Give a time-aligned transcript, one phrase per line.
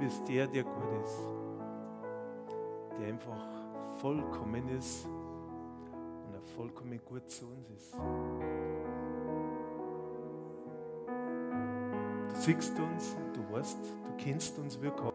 [0.00, 1.28] bist der, der gut ist,
[2.98, 3.46] der einfach
[3.98, 7.94] vollkommen ist und er vollkommen gut zu uns ist.
[12.28, 15.12] Du siehst uns und du weißt, du kennst uns wirklich.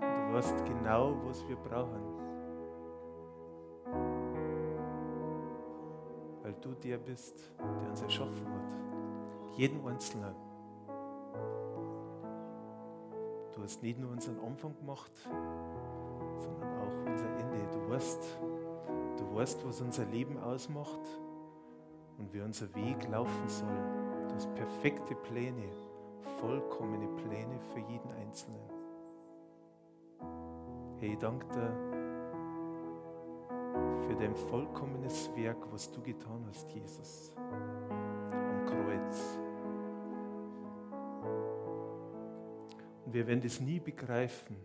[0.00, 2.00] Du weißt genau, was wir brauchen.
[6.42, 9.58] Weil du der bist, der uns erschaffen hat.
[9.58, 10.45] Jeden Einzelnen.
[13.66, 15.10] Hast nicht nur unseren Anfang gemacht,
[16.38, 17.66] sondern auch unser Ende.
[17.72, 18.38] Du weißt,
[19.18, 21.00] du weißt, was unser Leben ausmacht
[22.16, 24.22] und wie unser Weg laufen soll.
[24.22, 25.68] Du hast perfekte Pläne,
[26.38, 28.70] vollkommene Pläne für jeden Einzelnen.
[31.00, 31.72] Hey, danke dir
[34.06, 39.40] für dein vollkommenes Werk, was du getan hast, Jesus, am Kreuz.
[43.16, 44.58] Wir werden das nie begreifen,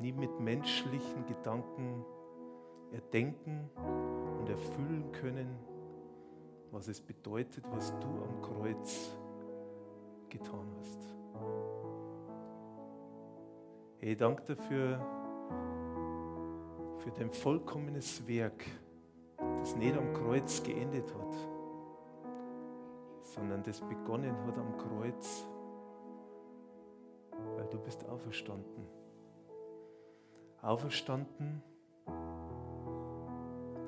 [0.00, 2.02] nie mit menschlichen Gedanken
[2.92, 3.68] erdenken
[4.38, 5.58] und erfüllen können,
[6.70, 9.14] was es bedeutet, was du am Kreuz
[10.30, 11.14] getan hast.
[13.98, 14.98] Hey, danke dafür,
[17.00, 18.64] für dein vollkommenes Werk,
[19.58, 21.34] das nicht am Kreuz geendet hat,
[23.24, 25.46] sondern das begonnen hat am Kreuz
[27.66, 28.86] weil du bist auferstanden.
[30.62, 31.62] Auferstanden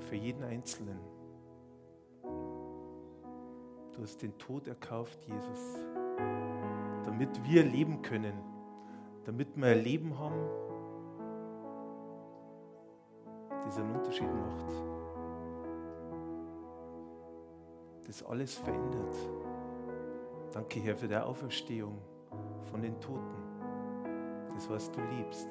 [0.00, 0.98] für jeden Einzelnen.
[3.92, 5.78] Du hast den Tod erkauft, Jesus,
[7.04, 8.34] damit wir leben können,
[9.24, 10.48] damit wir ein Leben haben,
[13.64, 14.72] das einen Unterschied macht,
[18.06, 19.16] das alles verändert.
[20.52, 21.98] Danke, Herr, für die Auferstehung
[22.70, 23.47] von den Toten
[24.58, 25.48] das, was du liebst.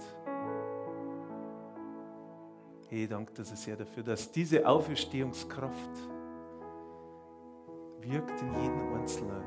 [2.89, 5.91] Hey, danke dir sehr dafür, dass diese Auferstehungskraft
[8.01, 9.43] wirkt in jedem Einzelnen.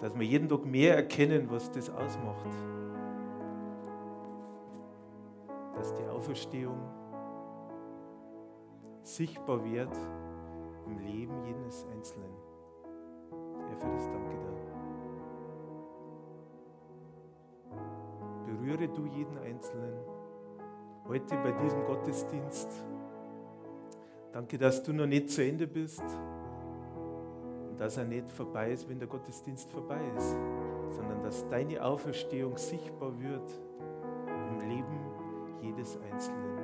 [0.00, 2.50] Dass wir jeden Tag mehr erkennen, was das ausmacht.
[5.74, 6.78] Dass die Auferstehung
[9.02, 9.96] sichtbar wird
[10.86, 12.32] im Leben jedes Einzelnen.
[13.30, 14.57] Herr, für das danke dir.
[18.68, 19.94] Berühre du jeden Einzelnen
[21.06, 22.68] heute bei diesem Gottesdienst.
[24.32, 26.02] Danke, dass du noch nicht zu Ende bist
[27.70, 30.36] und dass er nicht vorbei ist, wenn der Gottesdienst vorbei ist,
[30.90, 33.50] sondern dass deine Auferstehung sichtbar wird
[34.50, 35.00] im Leben
[35.62, 36.58] jedes Einzelnen.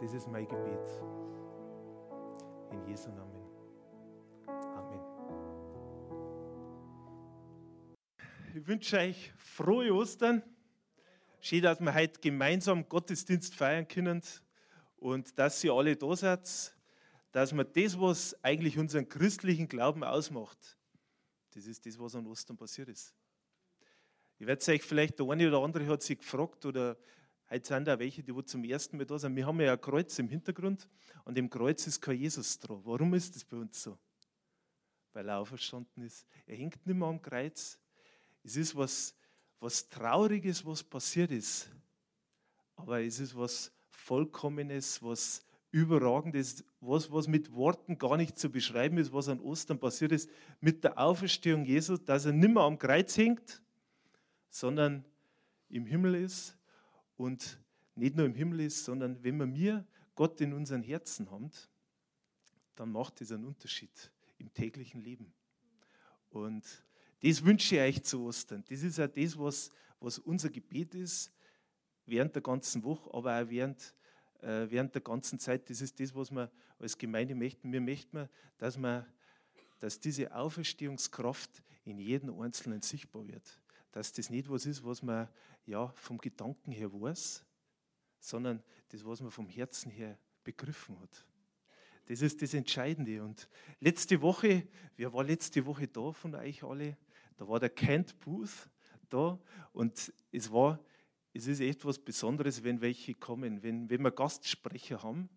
[0.00, 1.02] Das ist mein Gebet.
[2.70, 3.44] In Jesu Namen.
[4.46, 5.00] Amen.
[8.54, 10.42] Ich wünsche euch frohe Ostern.
[11.46, 14.22] Schön, dass wir heute gemeinsam Gottesdienst feiern können
[14.96, 16.74] und dass ihr alle da seid,
[17.32, 20.78] dass wir das, was eigentlich unseren christlichen Glauben ausmacht,
[21.50, 23.14] das ist das, was an Ostern passiert ist.
[24.38, 26.96] Ich werde euch vielleicht, der eine oder andere hat sich gefragt oder
[27.50, 29.36] heute sind da welche, die zum ersten Mal da sind.
[29.36, 30.88] Wir haben ja ein Kreuz im Hintergrund
[31.26, 32.80] und im Kreuz ist kein Jesus dran.
[32.84, 33.98] Warum ist das bei uns so?
[35.12, 36.26] Weil er auferstanden ist.
[36.46, 37.78] Er hängt nicht mehr am Kreuz.
[38.42, 39.14] Es ist was
[39.64, 41.70] was Trauriges, was passiert ist.
[42.76, 48.98] Aber es ist was Vollkommenes, was Überragendes, was, was mit Worten gar nicht zu beschreiben
[48.98, 50.28] ist, was an Ostern passiert ist,
[50.60, 53.62] mit der Auferstehung Jesu, dass er nicht mehr am Kreuz hängt,
[54.50, 55.02] sondern
[55.70, 56.58] im Himmel ist
[57.16, 57.58] und
[57.94, 61.50] nicht nur im Himmel ist, sondern wenn wir mir Gott in unseren Herzen haben,
[62.74, 65.32] dann macht das einen Unterschied im täglichen Leben.
[66.28, 66.83] Und
[67.24, 68.62] das wünsche ich euch zu Ostern.
[68.68, 71.32] Das ist auch das, was, was unser Gebet ist,
[72.04, 73.94] während der ganzen Woche, aber auch während,
[74.42, 75.70] äh, während der ganzen Zeit.
[75.70, 77.72] Das ist das, was wir als Gemeinde möchten.
[77.72, 79.06] Wir möchten, dass, wir,
[79.78, 83.58] dass diese Auferstehungskraft in jedem Einzelnen sichtbar wird.
[83.92, 85.26] Dass das nicht was ist, was man
[85.64, 87.42] ja, vom Gedanken her weiß,
[88.20, 91.26] sondern das, was man vom Herzen her begriffen hat.
[92.04, 93.22] Das ist das Entscheidende.
[93.22, 93.48] Und
[93.80, 94.68] letzte Woche,
[94.98, 96.98] wer war letzte Woche da von euch alle?
[97.36, 98.68] Da war der Kent Booth
[99.08, 99.38] da
[99.72, 100.80] und es war,
[101.32, 105.28] es ist echt was Besonderes, wenn welche kommen, wenn, wenn wir Gastsprecher haben.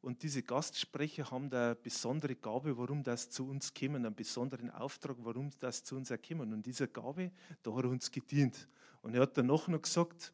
[0.00, 4.70] Und diese Gastsprecher haben da eine besondere Gabe, warum das zu uns kommen, einen besonderen
[4.70, 6.52] Auftrag, warum das zu uns kommen.
[6.52, 7.30] Und diese Gabe,
[7.62, 8.68] da hat er uns gedient.
[9.02, 10.32] Und er hat dann noch gesagt,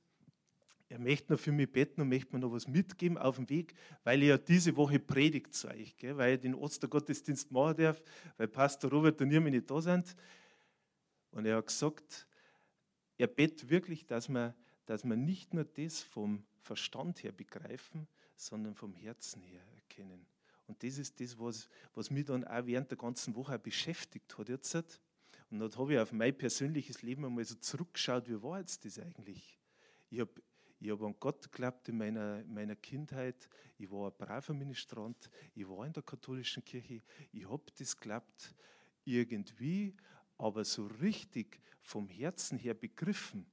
[0.91, 3.75] er möchte noch für mich beten und möchte mir noch was mitgeben auf dem Weg,
[4.05, 8.03] weil ich ja diese Woche predigt zu euch, gell, weil ich den Ostergottesdienst machen darf,
[8.39, 10.17] weil Pastor Robert und ihr nicht da sind.
[11.31, 12.27] Und er hat gesagt,
[13.17, 14.55] er bett wirklich, dass wir,
[14.87, 20.27] dass wir nicht nur das vom Verstand her begreifen, sondern vom Herzen her erkennen.
[20.67, 24.49] Und das ist das, was, was mich dann auch während der ganzen Woche beschäftigt hat
[24.49, 24.75] jetzt.
[25.51, 28.99] Und dann habe ich auf mein persönliches Leben einmal so zurückgeschaut, wie war jetzt das
[28.99, 29.59] eigentlich?
[30.11, 30.31] Ich habe
[30.81, 33.49] ich hab an Gott geglaubt in meiner, meiner Kindheit.
[33.79, 35.29] Ich war ein braver Ministrant.
[35.55, 37.03] Ich war in der katholischen Kirche.
[37.33, 38.55] Ich habe das geglaubt
[39.05, 39.97] irgendwie,
[40.39, 43.47] aber so richtig vom Herzen her begriffen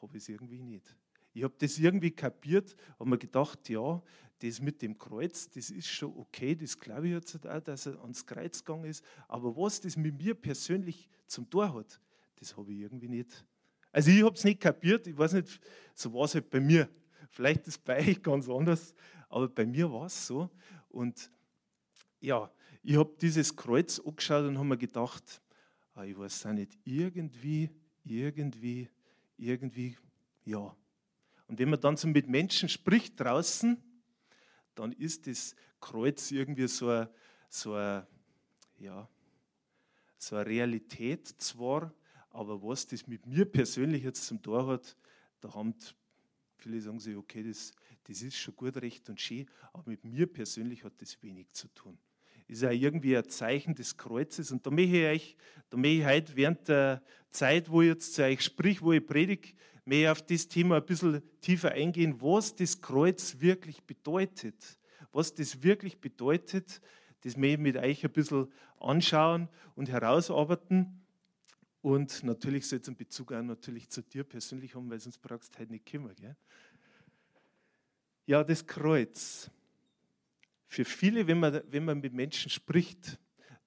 [0.00, 0.96] habe ich es irgendwie nicht.
[1.32, 4.02] Ich habe das irgendwie kapiert, habe mir gedacht, ja,
[4.40, 8.00] das mit dem Kreuz, das ist schon okay, das glaube ich jetzt auch, dass er
[8.00, 9.04] ans Kreuz gegangen ist.
[9.28, 12.00] Aber was das mit mir persönlich zum Tor hat,
[12.36, 13.44] das habe ich irgendwie nicht.
[13.92, 15.60] Also ich habe es nicht kapiert, ich weiß nicht,
[15.94, 16.88] so war es halt bei mir.
[17.28, 18.94] Vielleicht ist bei euch ganz anders,
[19.28, 20.50] aber bei mir war es so.
[20.88, 21.30] Und
[22.20, 22.50] ja,
[22.82, 25.42] ich habe dieses Kreuz angeschaut und habe mir gedacht,
[25.94, 27.70] ah, ich weiß auch nicht, irgendwie,
[28.04, 28.88] irgendwie,
[29.36, 29.96] irgendwie,
[30.44, 30.76] ja.
[31.46, 33.76] Und wenn man dann so mit Menschen spricht draußen,
[34.74, 37.10] dann ist das Kreuz irgendwie so eine,
[37.48, 38.06] so eine,
[38.78, 39.08] ja,
[40.18, 41.92] so eine Realität zwar,
[42.30, 44.96] aber was das mit mir persönlich jetzt zum Tor hat,
[45.40, 45.74] da haben
[46.56, 47.72] viele sagen sich, okay, das,
[48.04, 51.68] das ist schon gut, recht und schön, aber mit mir persönlich hat das wenig zu
[51.68, 51.98] tun.
[52.50, 54.50] Ist ja irgendwie ein Zeichen des Kreuzes.
[54.50, 55.36] Und da möchte ich euch,
[55.70, 57.00] da möchte ich heute während der
[57.30, 59.52] Zeit, wo ich jetzt zu euch sprich, wo ich predige,
[59.84, 64.80] mehr auf das Thema ein bisschen tiefer eingehen, was das Kreuz wirklich bedeutet.
[65.12, 66.80] Was das wirklich bedeutet,
[67.20, 71.04] das möchte ich mit euch ein bisschen anschauen und herausarbeiten.
[71.82, 75.54] Und natürlich soll es einen Bezug auch natürlich zu dir persönlich haben, weil sonst brauchst
[75.54, 76.16] du halt nicht kommen.
[76.16, 76.36] Gell?
[78.26, 79.52] Ja, das Kreuz.
[80.70, 83.18] Für viele, wenn man, wenn man mit Menschen spricht,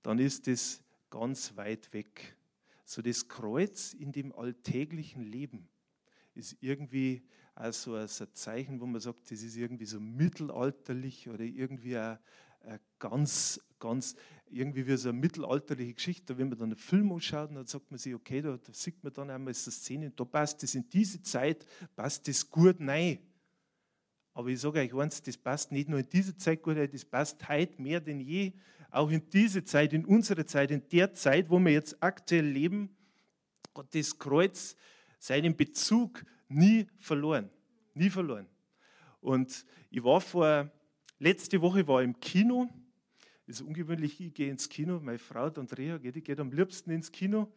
[0.03, 2.37] dann ist es ganz weit weg.
[2.85, 5.67] So das Kreuz in dem alltäglichen Leben
[6.33, 11.97] ist irgendwie also ein Zeichen, wo man sagt, das ist irgendwie so mittelalterlich oder irgendwie
[11.97, 12.19] ein,
[12.61, 14.15] ein ganz, ganz,
[14.45, 16.37] irgendwie wie so eine mittelalterliche Geschichte.
[16.37, 19.11] Wenn man dann einen Film anschaut, dann sagt man sich, okay, da, da sieht man
[19.11, 21.65] dann einmal so Szene, da passt das in diese Zeit,
[21.97, 23.19] passt das gut nein.
[24.33, 27.47] Aber ich sage euch eins, das passt nicht nur in diese Zeit gut, das passt
[27.47, 28.53] heute mehr denn je.
[28.89, 32.95] Auch in diese Zeit, in unserer Zeit, in der Zeit, wo wir jetzt aktuell leben,
[33.75, 34.75] hat das Kreuz
[35.19, 37.49] seinen Bezug nie verloren.
[37.93, 38.47] Nie verloren.
[39.21, 40.71] Und ich war vor,
[41.19, 42.69] letzte Woche war im Kino.
[43.45, 44.99] Das ist ungewöhnlich, ich gehe ins Kino.
[44.99, 47.51] Meine Frau, die Andrea, die geht am liebsten ins Kino.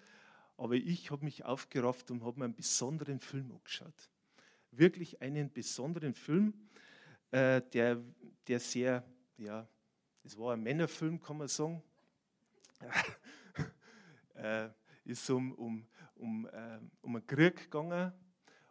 [0.56, 4.10] Aber ich habe mich aufgerafft und habe mir einen besonderen Film angeschaut.
[4.78, 6.54] Wirklich einen besonderen Film,
[7.30, 8.02] äh, der,
[8.46, 9.04] der sehr,
[9.38, 9.66] ja,
[10.22, 11.82] es war ein Männerfilm, kann man sagen.
[14.34, 14.68] äh,
[15.04, 15.86] ist um, um,
[16.16, 18.12] um, äh, um einen Krieg gegangen.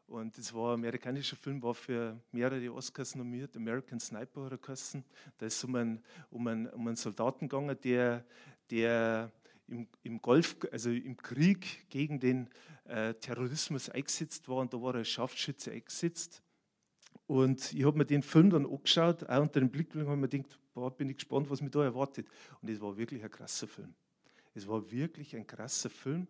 [0.08, 5.04] Und es war ein amerikanischer Film, war für mehrere Oscars nominiert, American Sniper oder Kosten.
[5.38, 8.24] Da ist um einen, um einen, um einen Soldaten gegangen, der,
[8.70, 9.32] der
[9.68, 12.50] im, im Golf, also im Krieg gegen den
[12.86, 16.42] äh, Terrorismus eingesetzt war und da war er als Scharfschütze eingesetzt.
[17.28, 20.60] Und ich habe mir den Film dann angeschaut, auch unter dem Blickwinkel, habe mir gedacht,
[20.74, 22.28] boah, bin ich gespannt, was mich da erwartet.
[22.62, 23.96] Und es war wirklich ein krasser Film.
[24.54, 26.28] Es war wirklich ein krasser Film,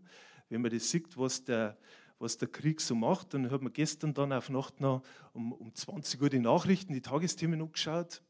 [0.50, 1.78] wenn man das sieht, was der,
[2.18, 3.34] was der Krieg so macht.
[3.34, 7.02] Dann hat man gestern dann auf Nacht noch um, um 20 Uhr die Nachrichten, die
[7.02, 8.22] Tagesthemen angeschaut.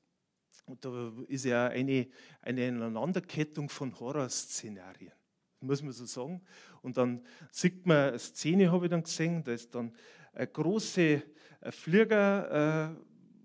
[0.65, 2.07] Und da ist ja eine,
[2.41, 5.11] eine Aneinanderkettung von Horrorszenarien,
[5.59, 6.41] muss man so sagen.
[6.81, 9.93] Und dann sieht man eine Szene, habe ich dann gesehen, da ist dann
[10.33, 11.21] ein großer
[11.69, 12.95] Flieger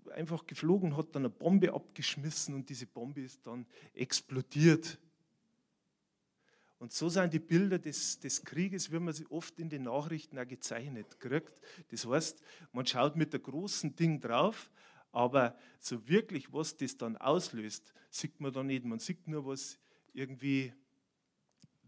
[0.07, 4.99] äh, einfach geflogen, hat dann eine Bombe abgeschmissen und diese Bombe ist dann explodiert
[6.81, 10.39] und so sind die Bilder des, des Krieges, wie man sie oft in den Nachrichten
[10.39, 11.61] auch gezeichnet kriegt.
[11.89, 12.41] Das heißt,
[12.71, 14.71] man schaut mit der großen Ding drauf,
[15.11, 18.85] aber so wirklich, was das dann auslöst, sieht man da nicht.
[18.85, 19.79] Man sieht nur, was
[20.13, 20.73] irgendwie.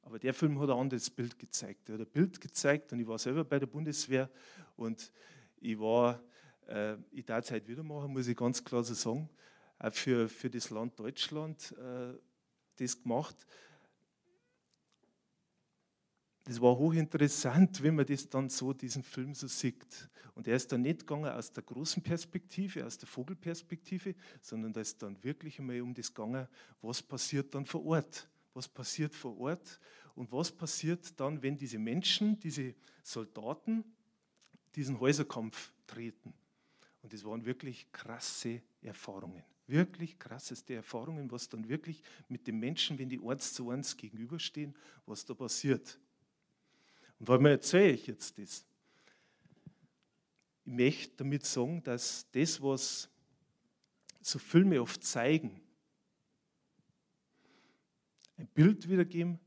[0.01, 1.89] Aber der Film hat ein anderes Bild gezeigt.
[1.89, 4.29] Er hat ein Bild gezeigt und ich war selber bei der Bundeswehr
[4.75, 5.11] und
[5.57, 6.21] ich war,
[6.67, 9.29] äh, ich darf es heute wieder machen, muss ich ganz klar so sagen,
[9.79, 12.17] auch für, für das Land Deutschland äh,
[12.75, 13.47] das gemacht
[16.45, 20.09] das war hochinteressant, wenn man das dann so, diesen Film so sieht.
[20.35, 24.81] Und er ist dann nicht gegangen aus der großen Perspektive, aus der Vogelperspektive, sondern da
[24.81, 26.47] ist dann wirklich einmal um das gegangen,
[26.81, 28.27] was passiert dann vor Ort.
[28.53, 29.79] Was passiert vor Ort
[30.15, 33.83] und was passiert dann, wenn diese Menschen, diese Soldaten,
[34.75, 36.33] diesen Häuserkampf treten.
[37.01, 39.43] Und das waren wirklich krasse Erfahrungen.
[39.67, 44.75] Wirklich krasseste Erfahrungen, was dann wirklich mit den Menschen, wenn die eins zu eins gegenüberstehen,
[45.05, 45.99] was da passiert.
[47.23, 48.65] Und warum erzähle ich jetzt das?
[50.65, 53.09] ich möchte damit sagen, dass das, was
[54.19, 55.61] so Filme oft zeigen,
[58.35, 59.39] ein Bild wiedergeben,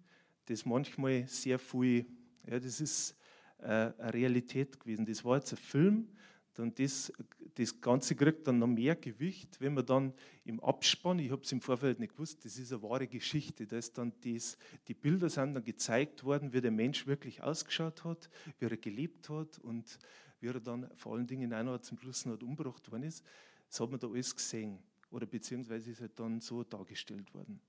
[0.47, 2.06] das manchmal sehr viel,
[2.47, 3.14] ja, das ist
[3.59, 5.04] äh, eine Realität gewesen.
[5.04, 6.15] Das war jetzt ein Film,
[6.57, 7.13] dann das,
[7.55, 11.53] das Ganze kriegt dann noch mehr Gewicht, wenn man dann im Abspann, ich habe es
[11.53, 14.57] im Vorfeld nicht gewusst, das ist eine wahre Geschichte, da dann das,
[14.89, 19.29] die Bilder sind dann gezeigt worden, wie der Mensch wirklich ausgeschaut hat, wie er gelebt
[19.29, 19.99] hat und
[20.41, 23.25] wie er dann vor allen Dingen noch zum Schluss noch umgebracht worden ist.
[23.69, 24.79] Das hat man da alles gesehen
[25.11, 27.61] oder beziehungsweise ist halt dann so dargestellt worden.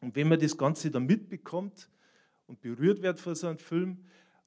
[0.00, 1.88] Und wenn man das Ganze dann mitbekommt
[2.46, 4.04] und berührt wird von so einem Film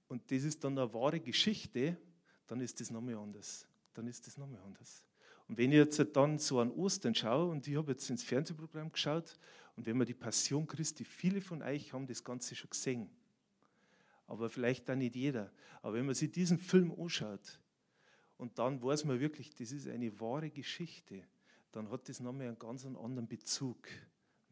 [0.08, 1.98] und das ist dann eine wahre Geschichte,
[2.48, 3.68] dann ist das nochmal anders.
[3.94, 5.04] Dann ist das nochmal anders.
[5.48, 8.92] Und wenn ich jetzt dann so an Ostern schaue und ich habe jetzt ins Fernsehprogramm
[8.92, 9.38] geschaut
[9.76, 13.10] und wenn man die Passion Christi, viele von euch haben das Ganze schon gesehen,
[14.28, 15.52] aber vielleicht auch nicht jeder.
[15.82, 17.60] Aber wenn man sich diesen Film anschaut
[18.38, 21.24] und dann weiß man wirklich, das ist eine wahre Geschichte,
[21.72, 23.90] dann hat das nochmal einen ganz anderen Bezug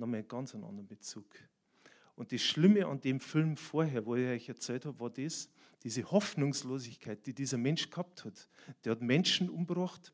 [0.01, 1.25] nochmal einen ganz anderen Bezug.
[2.15, 5.49] Und das Schlimme an dem Film vorher, wo ich euch erzählt habe, war das,
[5.83, 8.49] diese Hoffnungslosigkeit, die dieser Mensch gehabt hat.
[8.83, 10.13] Der hat Menschen umgebracht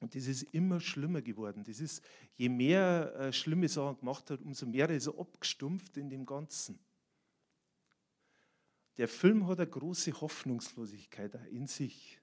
[0.00, 1.64] und das ist immer schlimmer geworden.
[1.64, 2.02] Das ist,
[2.36, 6.78] je mehr äh, schlimme Sachen gemacht hat, umso mehr ist er abgestumpft in dem Ganzen.
[8.96, 12.20] Der Film hat eine große Hoffnungslosigkeit in sich.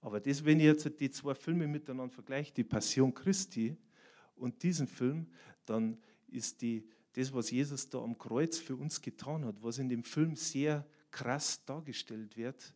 [0.00, 3.76] Aber das, wenn ich jetzt die zwei Filme miteinander vergleiche, die Passion Christi
[4.36, 5.26] und diesen Film,
[5.66, 9.88] dann ist die, das, was Jesus da am Kreuz für uns getan hat, was in
[9.88, 12.74] dem Film sehr krass dargestellt wird,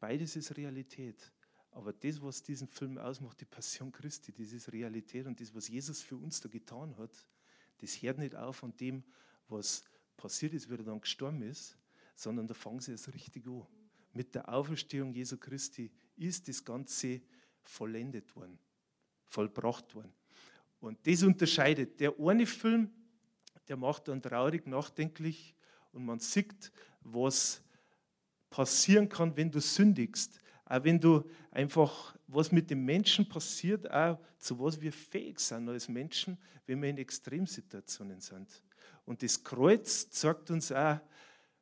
[0.00, 1.32] beides ist Realität.
[1.70, 5.68] Aber das, was diesen Film ausmacht, die Passion Christi, das ist Realität und das, was
[5.68, 7.26] Jesus für uns da getan hat,
[7.78, 9.02] das hört nicht auf an dem,
[9.48, 9.84] was
[10.16, 11.76] passiert ist, wie er dann gestorben ist,
[12.14, 13.66] sondern da fangen sie erst richtig an.
[14.12, 17.20] Mit der Auferstehung Jesu Christi ist das Ganze
[17.62, 18.58] vollendet worden,
[19.26, 20.12] vollbracht worden.
[20.78, 21.98] Und das unterscheidet.
[21.98, 22.90] Der eine Film,
[23.66, 25.56] der macht dann traurig, nachdenklich
[25.94, 27.62] und man sieht, was
[28.50, 30.38] passieren kann, wenn du sündigst.
[30.64, 35.68] Auch wenn du einfach, was mit dem Menschen passiert, auch zu was wir fähig sind
[35.68, 38.62] als Menschen, wenn wir in Extremsituationen sind.
[39.04, 40.98] Und das Kreuz zeigt uns auch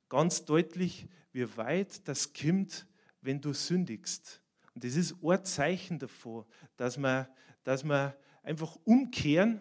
[0.08, 2.86] ganz deutlich, wie weit das kommt,
[3.20, 4.42] wenn du sündigst.
[4.74, 6.46] Und das ist ein Zeichen davor,
[6.76, 7.26] dass man,
[7.64, 8.12] dass man
[8.42, 9.60] einfach umkehren.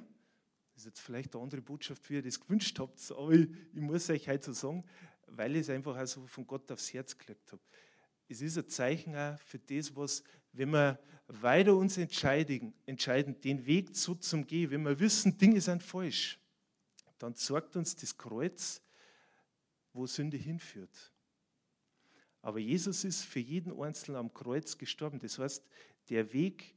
[0.82, 4.10] Ist jetzt vielleicht eine andere Botschaft, wie ihr das gewünscht habt, aber ich, ich muss
[4.10, 4.84] euch heute so sagen,
[5.28, 7.62] weil ich es einfach also von Gott aufs Herz gelegt habe.
[8.28, 10.24] Es ist ein Zeichen auch für das, was,
[10.54, 15.62] wenn wir weiter uns entscheiden, entscheiden den Weg so zum Gehen, wenn wir wissen, Dinge
[15.62, 16.40] sind falsch,
[17.20, 18.82] dann sorgt uns das Kreuz,
[19.94, 21.14] wo Sünde hinführt.
[22.42, 25.20] Aber Jesus ist für jeden Einzelnen am Kreuz gestorben.
[25.20, 25.64] Das heißt,
[26.10, 26.74] der Weg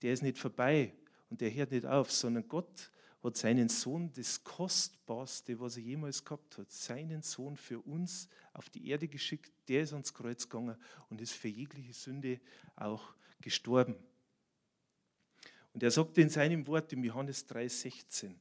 [0.00, 0.94] der ist nicht vorbei
[1.28, 2.90] und der hört nicht auf, sondern Gott
[3.24, 8.68] hat seinen Sohn, das Kostbarste, was er jemals gehabt hat, seinen Sohn für uns auf
[8.68, 10.76] die Erde geschickt, der ist ans Kreuz gegangen
[11.08, 12.38] und ist für jegliche Sünde
[12.76, 13.96] auch gestorben.
[15.72, 18.34] Und er sagte in seinem Wort im Johannes 3,16,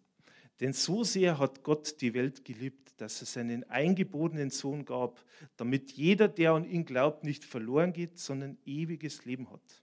[0.60, 5.24] denn so sehr hat Gott die Welt geliebt, dass er seinen eingeborenen Sohn gab,
[5.58, 9.83] damit jeder, der an ihn glaubt, nicht verloren geht, sondern ewiges Leben hat.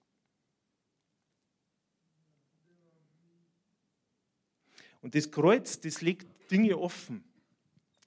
[5.02, 7.24] Und das Kreuz, das legt Dinge offen.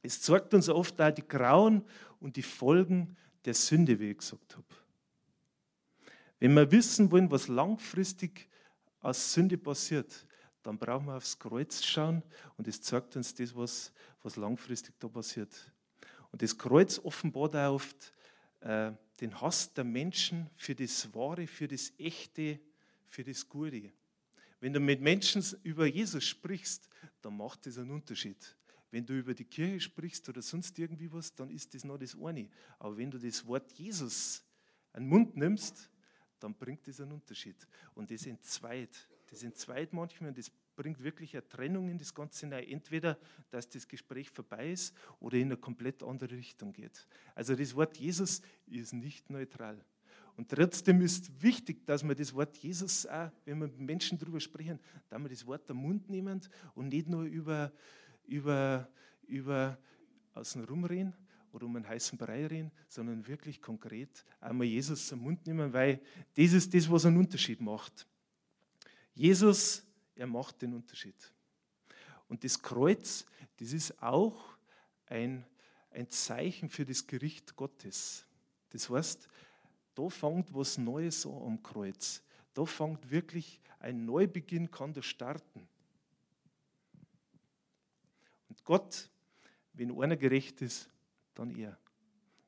[0.02, 1.84] Es zeigt uns oft auch die Grauen
[2.20, 4.66] und die Folgen der Sünde, wie ich gesagt habe.
[6.40, 8.50] Wenn wir wissen wollen, was langfristig
[9.00, 10.26] aus Sünde passiert,
[10.62, 12.24] dann brauchen wir aufs Kreuz schauen
[12.58, 15.72] und es zeigt uns das, was, was langfristig da passiert.
[16.32, 18.14] Und das Kreuz offenbart auch oft
[18.62, 22.60] äh, den Hass der Menschen für das Wahre, für das Echte,
[23.08, 23.92] für das Gute.
[24.64, 26.88] Wenn du mit Menschen über Jesus sprichst,
[27.22, 28.38] dann macht das einen Unterschied.
[28.92, 32.16] Wenn du über die Kirche sprichst oder sonst irgendwie was, dann ist das noch das
[32.16, 32.48] eine.
[32.80, 34.42] Aber wenn du das Wort Jesus
[34.94, 35.90] an den Mund nimmst,
[36.40, 37.58] dann bringt das einen Unterschied.
[37.94, 39.10] Und das entzweit.
[39.30, 42.66] Das entzweit manchmal und das bringt wirklich eine Trennung in das Ganze hinein.
[42.70, 47.06] Entweder, dass das Gespräch vorbei ist oder in eine komplett andere Richtung geht.
[47.36, 49.84] Also das Wort Jesus ist nicht neutral.
[50.36, 54.40] Und trotzdem ist wichtig, dass wir das Wort Jesus auch, wenn wir mit Menschen darüber
[54.40, 56.42] sprechen, dass wir das Wort am Mund nehmen
[56.74, 57.72] und nicht nur über,
[58.26, 58.90] über,
[59.28, 59.78] über
[60.34, 61.14] außen rumreden
[61.52, 66.02] oder um einen heißen Brei reden, sondern wirklich konkret einmal Jesus am Mund nehmen, weil
[66.34, 68.08] das ist das, was einen Unterschied macht.
[69.14, 69.86] Jesus,
[70.16, 71.32] er macht den Unterschied.
[72.28, 73.26] Und das Kreuz,
[73.58, 74.58] das ist auch
[75.06, 75.46] ein,
[75.92, 78.26] ein Zeichen für das Gericht Gottes.
[78.72, 79.28] Das heißt,
[79.96, 82.24] da fängt was Neues an am Kreuz.
[82.54, 85.68] Da fängt wirklich ein Neubeginn, kann da starten.
[88.50, 89.10] Und Gott,
[89.74, 90.90] wenn einer gerecht ist,
[91.34, 91.78] dann er.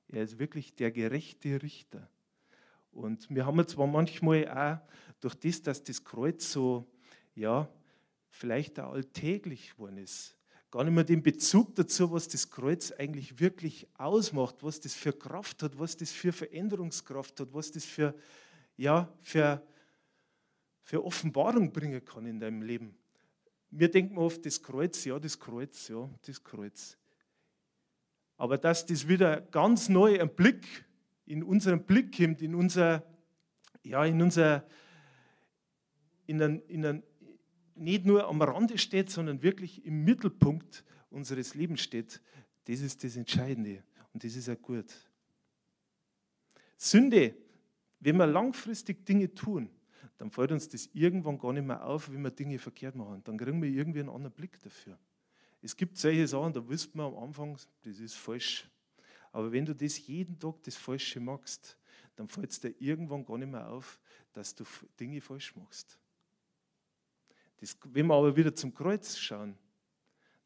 [0.08, 2.08] Er ist wirklich der gerechte Richter.
[2.92, 4.80] Und wir haben zwar manchmal auch
[5.20, 6.88] durch das, dass das Kreuz so,
[7.34, 7.68] ja,
[8.30, 10.38] vielleicht auch alltäglich geworden ist,
[10.76, 15.14] gar nicht mehr den Bezug dazu, was das Kreuz eigentlich wirklich ausmacht, was das für
[15.14, 18.14] Kraft hat, was das für Veränderungskraft hat, was das für,
[18.76, 19.66] ja, für,
[20.84, 22.94] für Offenbarung bringen kann in deinem Leben.
[23.72, 26.98] Wir denken oft, das Kreuz, ja, das Kreuz, ja, das Kreuz.
[28.36, 30.84] Aber dass das wieder ganz neu ein Blick
[31.26, 33.02] in unseren Blick kommt, in unser,
[33.82, 34.66] ja, in unser,
[36.26, 37.04] in ein, in ein,
[37.76, 42.22] nicht nur am Rande steht, sondern wirklich im Mittelpunkt unseres Lebens steht,
[42.66, 44.94] das ist das Entscheidende und das ist auch gut.
[46.78, 47.36] Sünde,
[48.00, 49.70] wenn wir langfristig Dinge tun,
[50.18, 53.22] dann fällt uns das irgendwann gar nicht mehr auf, wenn wir Dinge verkehrt machen.
[53.24, 54.98] Dann kriegen wir irgendwie einen anderen Blick dafür.
[55.62, 58.70] Es gibt solche Sachen, da wüsste man am Anfang, das ist falsch.
[59.32, 61.78] Aber wenn du das jeden Tag das Falsche machst,
[62.16, 64.00] dann fällt es dir irgendwann gar nicht mehr auf,
[64.32, 64.64] dass du
[65.00, 66.00] Dinge falsch machst.
[67.58, 69.58] Das, wenn wir aber wieder zum Kreuz schauen,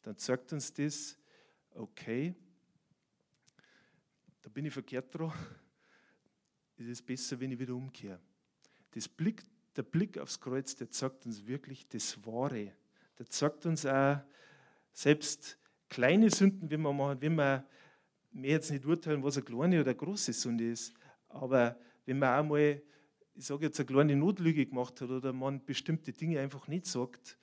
[0.02, 1.18] dann sagt uns das,
[1.72, 2.36] okay,
[4.42, 5.34] da bin ich verkehrt dran,
[6.78, 8.20] es ist besser, wenn ich wieder umkehre.
[8.92, 9.44] Das Blick,
[9.76, 12.74] der Blick aufs Kreuz, der zeigt uns wirklich das Wahre.
[13.18, 14.20] Der zeigt uns auch,
[14.94, 15.58] selbst
[15.90, 17.66] kleine Sünden, wenn wir machen, wenn wir
[18.32, 20.94] mir jetzt nicht urteilen, was eine kleine oder eine große Sünde ist,
[21.30, 22.82] aber wenn man einmal,
[23.40, 27.38] ich sage jetzt, eine kleine Notlüge gemacht hat oder man bestimmte Dinge einfach nicht sagt,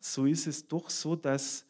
[0.00, 1.64] so ist es doch so, dass,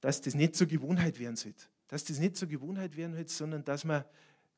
[0.00, 1.64] dass das nicht zur Gewohnheit werden sollte.
[1.88, 4.04] Dass das nicht zur Gewohnheit werden sollte, sondern dass man,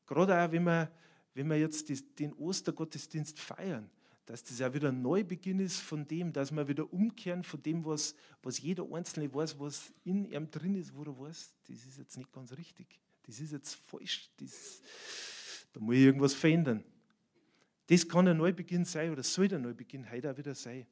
[0.05, 0.91] gerade auch wenn wir,
[1.33, 3.89] wenn wir jetzt den Ostergottesdienst feiern,
[4.25, 7.83] dass das auch wieder ein Neubeginn ist von dem, dass wir wieder umkehren von dem,
[7.85, 11.97] was, was jeder Einzelne weiß, was in ihm drin ist, wo er weiß, das ist
[11.97, 14.81] jetzt nicht ganz richtig das ist jetzt falsch, das,
[15.73, 16.83] da muss ich irgendwas verändern.
[17.87, 20.85] Das kann ein Neubeginn sein oder soll der Neubeginn heute auch wieder sein.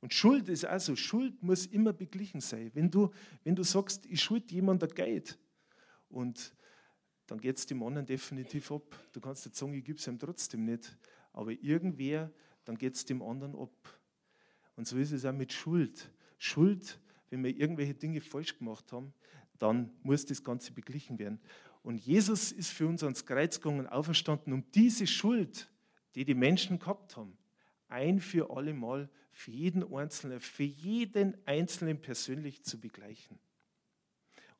[0.00, 2.70] Und Schuld ist also, Schuld muss immer beglichen sein.
[2.74, 3.10] Wenn du,
[3.44, 5.38] wenn du sagst, ich schuld jemand ein Geld
[6.08, 6.54] und
[7.26, 8.98] dann geht es dem anderen definitiv ab.
[9.12, 10.98] Du kannst jetzt sagen, ich gebe es ihm trotzdem nicht.
[11.32, 12.32] Aber irgendwer,
[12.64, 13.70] dann geht es dem anderen ab.
[14.74, 16.10] Und so ist es auch mit Schuld.
[16.38, 19.12] Schuld, wenn wir irgendwelche Dinge falsch gemacht haben,
[19.58, 21.38] dann muss das Ganze beglichen werden.
[21.82, 25.70] Und Jesus ist für uns ans Kreuz gegangen, auferstanden, um diese Schuld,
[26.14, 27.36] die die Menschen gehabt haben,
[27.88, 33.38] ein für alle Mal für jeden Einzelnen, für jeden Einzelnen persönlich zu begleichen.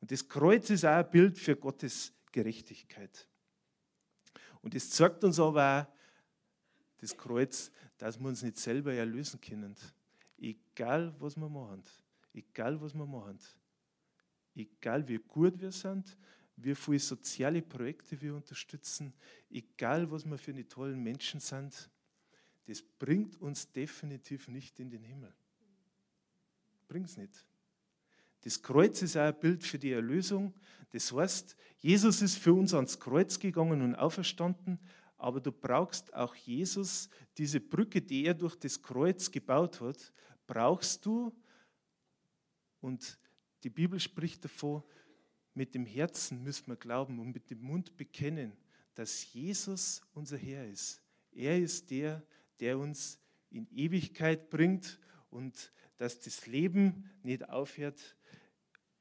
[0.01, 3.29] Und das Kreuz ist auch ein Bild für Gottes Gerechtigkeit.
[4.63, 6.01] Und es zeigt uns aber auch,
[6.99, 9.75] das Kreuz, dass wir uns nicht selber erlösen können.
[10.39, 11.83] Egal, was wir machen.
[12.35, 13.39] Egal, was wir machen
[14.55, 16.17] egal wie gut wir sind,
[16.63, 19.13] wie viele soziale Projekte wir unterstützen,
[19.51, 21.91] egal was wir für eine tollen Menschen sind,
[22.67, 25.33] das bringt uns definitiv nicht in den Himmel.
[26.89, 27.45] Bringt es nicht.
[28.43, 30.55] Das Kreuz ist auch ein Bild für die Erlösung.
[30.91, 34.79] Das heißt, Jesus ist für uns ans Kreuz gegangen und auferstanden,
[35.19, 40.13] aber du brauchst auch Jesus, diese Brücke, die er durch das Kreuz gebaut hat,
[40.47, 41.37] brauchst du
[42.81, 43.19] und
[43.63, 44.83] die Bibel spricht davon,
[45.61, 48.55] mit dem Herzen müssen wir glauben und mit dem Mund bekennen,
[48.95, 51.03] dass Jesus unser Herr ist.
[51.33, 52.23] Er ist der,
[52.61, 53.21] der uns
[53.51, 58.17] in Ewigkeit bringt und dass das Leben nicht aufhört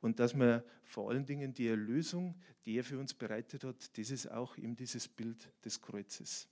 [0.02, 4.12] und dass wir vor allen Dingen die Erlösung, die er für uns bereitet hat, das
[4.12, 6.50] ist auch eben dieses Bild des Kreuzes.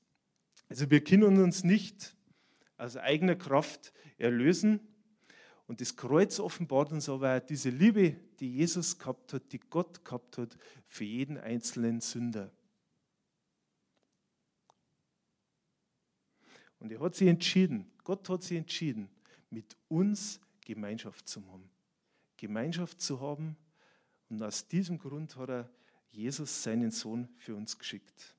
[0.70, 2.15] Also wir können uns nicht
[2.78, 4.80] aus eigener Kraft erlösen,
[5.68, 10.38] und das Kreuz offenbart uns aber diese Liebe, die Jesus gehabt hat, die Gott gehabt
[10.38, 12.52] hat für jeden einzelnen Sünder.
[16.80, 19.10] Und er hat sich entschieden, Gott hat sich entschieden,
[19.50, 21.70] mit uns Gemeinschaft zu haben.
[22.38, 23.58] Gemeinschaft zu haben.
[24.30, 25.70] Und aus diesem Grund hat er
[26.12, 28.36] Jesus, seinen Sohn, für uns geschickt.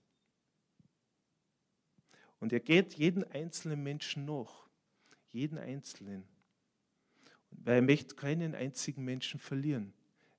[2.41, 4.69] Und er geht jeden einzelnen Menschen nach.
[5.31, 6.27] Jeden einzelnen
[7.51, 9.93] weil er möchte keinen einzigen Menschen verlieren.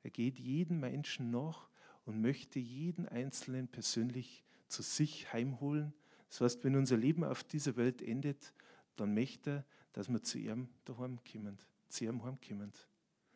[0.04, 1.70] Er geht jedem Menschen nach
[2.06, 5.94] und möchte jeden Einzelnen persönlich zu sich heimholen.
[6.30, 8.54] Das heißt, wenn unser Leben auf dieser Welt endet,
[8.96, 11.58] dann möchte er, dass wir zu ihm daheim kommen,
[11.90, 12.72] zu ihm heimkommen.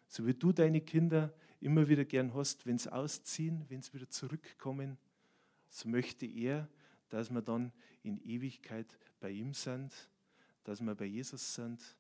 [0.08, 4.10] So wie du deine Kinder immer wieder gern hast, wenn sie ausziehen, wenn sie wieder
[4.10, 4.98] zurückkommen,
[5.70, 6.70] so möchte er,
[7.10, 7.72] dass wir dann
[8.04, 9.92] in Ewigkeit bei ihm sind,
[10.64, 11.96] dass wir bei Jesus sind.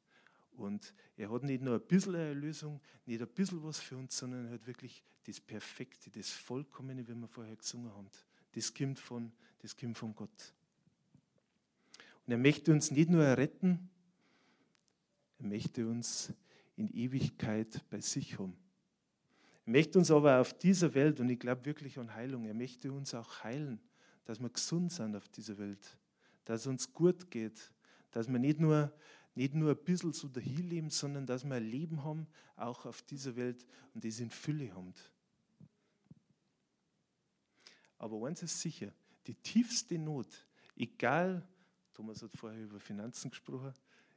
[0.57, 4.17] Und er hat nicht nur ein bisschen eine Erlösung, nicht ein bisschen was für uns,
[4.17, 8.09] sondern er hat wirklich das Perfekte, das Vollkommene, wie wir vorher gesungen haben.
[8.53, 10.53] Das kommt von, das kommt von Gott.
[12.25, 13.89] Und er möchte uns nicht nur retten,
[15.39, 16.31] er möchte uns
[16.75, 18.55] in Ewigkeit bei sich haben.
[19.65, 22.91] Er möchte uns aber auf dieser Welt, und ich glaube wirklich an Heilung, er möchte
[22.91, 23.79] uns auch heilen,
[24.25, 25.97] dass wir gesund sind auf dieser Welt,
[26.45, 27.71] dass es uns gut geht,
[28.11, 28.93] dass wir nicht nur,
[29.35, 33.01] nicht nur ein bisschen so dahin leben, sondern dass wir ein Leben haben, auch auf
[33.01, 34.93] dieser Welt und das in Fülle haben.
[37.97, 38.91] Aber eins ist sicher,
[39.27, 40.27] die tiefste Not,
[40.75, 41.47] egal,
[41.93, 43.73] Thomas hat vorher über Finanzen gesprochen,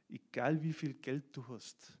[0.09, 1.93] egal wie viel Geld du hast,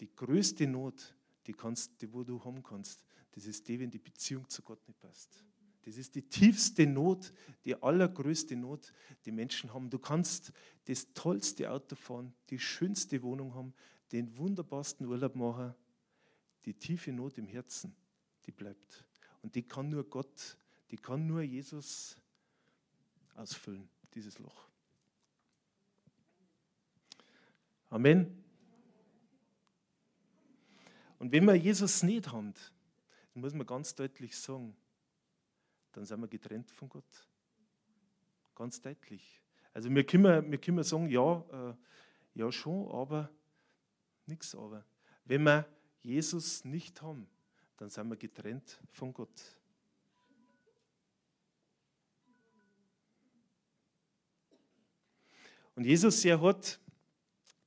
[0.00, 1.14] die größte Not,
[1.46, 4.86] die, kannst, die wo du haben kannst, das ist die, wenn die Beziehung zu Gott
[4.88, 5.44] nicht passt.
[5.82, 7.32] Das ist die tiefste Not,
[7.64, 8.92] die allergrößte Not,
[9.24, 9.88] die Menschen haben.
[9.88, 10.52] Du kannst
[10.84, 13.74] das tollste Auto fahren, die schönste Wohnung haben,
[14.12, 15.74] den wunderbarsten Urlaub machen.
[16.66, 17.96] Die tiefe Not im Herzen,
[18.44, 19.04] die bleibt.
[19.42, 20.58] Und die kann nur Gott,
[20.90, 22.16] die kann nur Jesus
[23.34, 24.68] ausfüllen, dieses Loch.
[27.88, 28.44] Amen.
[31.18, 32.54] Und wenn wir Jesus nicht haben,
[33.34, 34.76] dann muss man ganz deutlich sagen,
[35.92, 37.28] dann sind wir getrennt von Gott.
[38.54, 39.40] Ganz deutlich.
[39.72, 41.74] Also wir können, wir können sagen, ja, äh,
[42.34, 43.30] ja schon, aber
[44.26, 44.84] nichts aber.
[45.24, 45.66] Wenn wir
[46.02, 47.28] Jesus nicht haben,
[47.76, 49.56] dann sind wir getrennt von Gott.
[55.74, 56.78] Und Jesus, er hat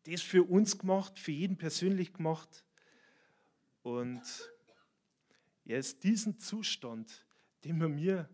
[0.03, 2.63] das für uns gemacht, für jeden persönlich gemacht.
[3.81, 4.21] Und
[5.65, 7.25] er ist diesen Zustand,
[7.63, 8.29] den man mir,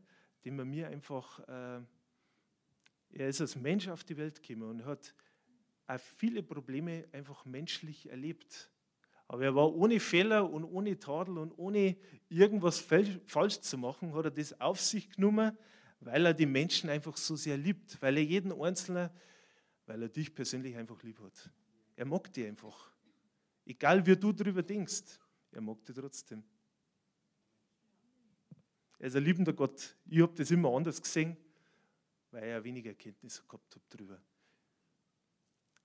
[0.46, 1.82] den man mir einfach, äh,
[3.12, 5.14] er ist als Mensch auf die Welt gekommen und hat
[5.88, 8.70] auch viele Probleme einfach menschlich erlebt.
[9.28, 11.98] Aber er war ohne Fehler und ohne Tadel und ohne
[12.30, 15.58] irgendwas falsch zu machen, hat er das auf sich genommen,
[16.00, 19.10] weil er die Menschen einfach so sehr liebt, weil er jeden Einzelnen,
[19.86, 21.52] weil er dich persönlich einfach lieb hat.
[21.96, 22.92] Er mag dich einfach.
[23.66, 25.20] Egal wie du darüber denkst,
[25.52, 26.44] er mag dich trotzdem.
[29.00, 29.96] Er ist ein liebender Gott.
[30.06, 31.36] Ich habe das immer anders gesehen,
[32.32, 34.22] weil er weniger Kenntnis gehabt habe darüber.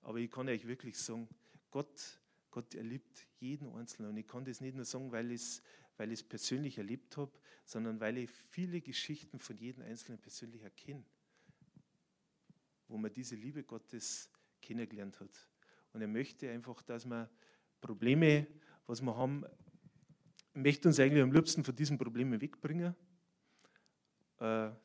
[0.02, 1.28] Aber ich kann euch wirklich sagen,
[1.70, 4.10] Gott, Gott, er liebt jeden Einzelnen.
[4.10, 5.62] Und ich kann das nicht nur sagen, weil ich es
[5.96, 7.32] weil ich persönlich erlebt habe,
[7.64, 11.04] sondern weil ich viele Geschichten von jedem Einzelnen persönlich erkenne,
[12.88, 15.48] wo man diese Liebe Gottes kennengelernt hat.
[15.92, 17.28] Und er möchte einfach, dass man
[17.80, 18.46] Probleme,
[18.86, 19.44] was wir haben,
[20.52, 22.94] möchte uns eigentlich am liebsten von diesen Problemen wegbringen,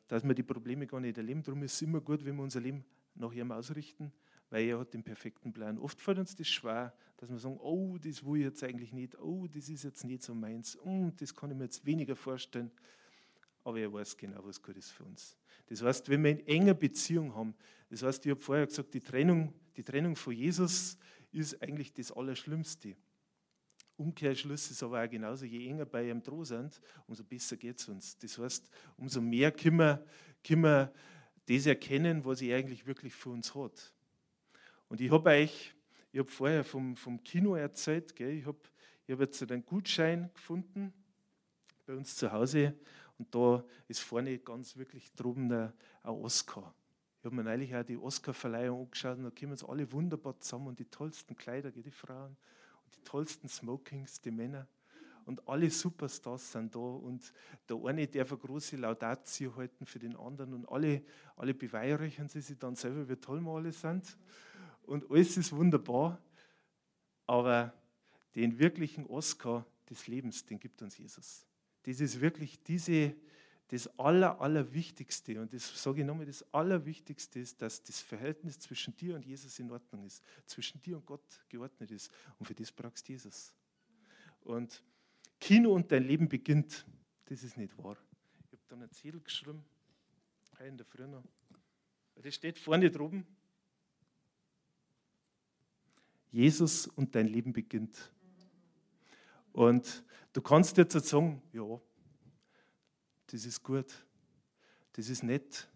[0.08, 1.42] dass wir die Probleme gar nicht erleben.
[1.42, 4.12] Darum ist es immer gut, wenn wir unser Leben nach ihm ausrichten,
[4.48, 5.78] weil er hat den perfekten Plan.
[5.78, 9.18] Oft fällt uns das schwer, dass wir sagen, oh, das will ich jetzt eigentlich nicht,
[9.18, 12.70] oh, das ist jetzt nicht so meins, oh, das kann ich mir jetzt weniger vorstellen.
[13.62, 15.36] Aber er weiß genau, was gut ist für uns.
[15.66, 17.54] Das heißt, wenn wir in enger Beziehung haben,
[17.90, 20.96] das heißt, ich habe vorher gesagt, die Trennung, die Trennung von Jesus
[21.32, 22.96] ist eigentlich das Allerschlimmste.
[24.00, 27.88] Umkehrschluss ist aber auch genauso, je enger bei ihm dran sind, umso besser geht es
[27.88, 28.16] uns.
[28.18, 30.04] Das heißt, umso mehr können wir,
[30.42, 30.92] können wir
[31.46, 33.92] das erkennen, was er eigentlich wirklich für uns hat.
[34.88, 35.74] Und ich habe euch,
[36.12, 38.30] ich habe vorher vom, vom Kino erzählt, gell?
[38.30, 38.58] ich habe
[39.06, 40.92] ich hab jetzt einen Gutschein gefunden
[41.84, 42.74] bei uns zu Hause
[43.18, 45.72] und da ist vorne ganz wirklich droben ein,
[46.04, 46.74] Oscar.
[47.18, 50.68] Ich habe mir neulich auch die Oscar-Verleihung angeschaut und da kommen uns alle wunderbar zusammen
[50.68, 52.36] und die tollsten Kleider, die Frauen
[52.96, 54.66] die tollsten Smokings, die Männer.
[55.26, 57.32] Und alle Superstars sind da und
[57.68, 61.02] der eine darf eine große Laudatio halten für den anderen und alle,
[61.36, 64.16] alle beweihräuchern sie sich dann selber, wie toll wir alle sind.
[64.82, 66.20] Und alles ist wunderbar,
[67.26, 67.72] aber
[68.34, 71.46] den wirklichen Oscar des Lebens, den gibt uns Jesus.
[71.84, 73.14] Das ist wirklich diese,
[73.70, 78.96] das Aller, Allerwichtigste, und das sage ich nochmal, das Allerwichtigste ist, dass das Verhältnis zwischen
[78.96, 82.10] dir und Jesus in Ordnung ist, zwischen dir und Gott geordnet ist.
[82.40, 83.54] Und für das brauchst du Jesus.
[84.40, 84.82] Und
[85.38, 86.84] Kino und dein Leben beginnt,
[87.26, 87.96] das ist nicht wahr.
[88.50, 89.64] Ich habe dann ein Zettel geschrieben,
[90.58, 91.22] in der Früh noch.
[92.16, 93.24] Das steht vorne droben.
[96.32, 98.12] Jesus und dein Leben beginnt.
[99.52, 101.80] Und du kannst jetzt sagen, ja,
[103.32, 104.06] das ist gut,
[104.92, 105.68] das ist nett.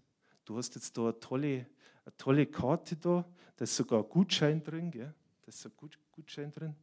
[0.45, 1.67] Du hast jetzt da eine tolle,
[2.05, 3.25] eine tolle Karte da,
[3.57, 5.15] da ist sogar ein Gutschein drin, gell?
[5.43, 5.73] da ist ein
[6.13, 6.75] Gutschein drin.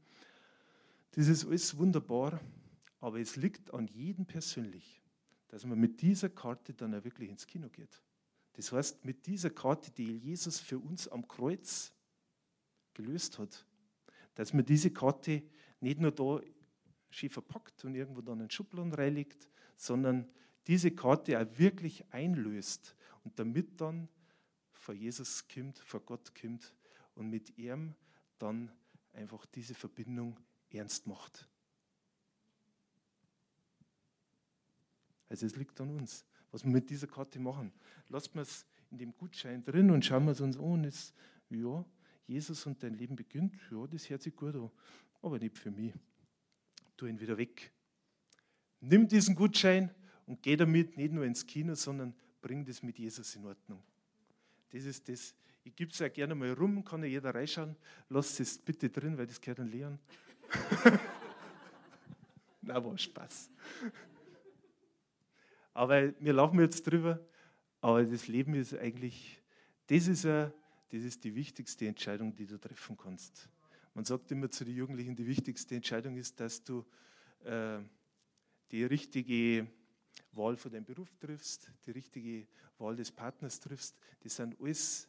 [1.12, 2.40] Das ist alles wunderbar,
[3.00, 5.02] aber es liegt an jedem persönlich,
[5.50, 8.02] dass man mit dieser Karte dann auch wirklich ins Kino geht.
[8.54, 11.94] Das heißt, mit dieser Karte, die Jesus für uns am Kreuz
[12.94, 13.66] gelöst hat,
[14.36, 15.44] dass man diese Karte
[15.80, 16.40] nicht nur da
[17.10, 20.28] schön verpackt und irgendwo dann in Schubladen reinlegt, sondern
[20.68, 24.08] diese Karte auch wirklich einlöst und damit dann
[24.72, 26.74] vor Jesus kommt, vor Gott kommt
[27.16, 27.96] und mit ihm
[28.40, 28.72] dann
[29.14, 30.38] einfach diese Verbindung
[30.70, 31.48] ernst macht.
[35.30, 37.72] Also es liegt an uns, was wir mit dieser Karte machen.
[38.10, 40.64] Lassen wir es in dem Gutschein drin und schauen wir es uns an.
[40.84, 40.94] Und
[41.50, 41.86] ja,
[42.28, 44.70] Jesus und dein Leben beginnt, ja, das hört sich gut an,
[45.22, 45.94] aber nicht für mich.
[46.98, 47.72] Tu ihn wieder weg.
[48.82, 49.94] Nimm diesen Gutschein
[50.32, 53.84] und geh damit nicht nur ins Kino, sondern bring das mit Jesus in Ordnung.
[54.70, 55.36] Das ist das.
[55.66, 57.76] Ich gebe es auch gerne mal rum, kann ja jeder reinschauen.
[58.08, 60.00] Lass es bitte drin, weil das gehört an Leon.
[62.62, 63.50] Na, war Spaß.
[65.74, 67.20] Aber wir lachen jetzt drüber.
[67.82, 69.38] Aber das Leben ist eigentlich,
[69.88, 70.54] das ist, a,
[70.92, 73.50] das ist die wichtigste Entscheidung, die du treffen kannst.
[73.94, 76.86] Man sagt immer zu den Jugendlichen, die wichtigste Entscheidung ist, dass du
[77.44, 77.80] äh,
[78.72, 79.68] die richtige
[80.34, 82.48] Wahl für deinen Beruf triffst, die richtige
[82.78, 83.98] Wahl des Partners triffst.
[84.22, 85.08] Das sind alles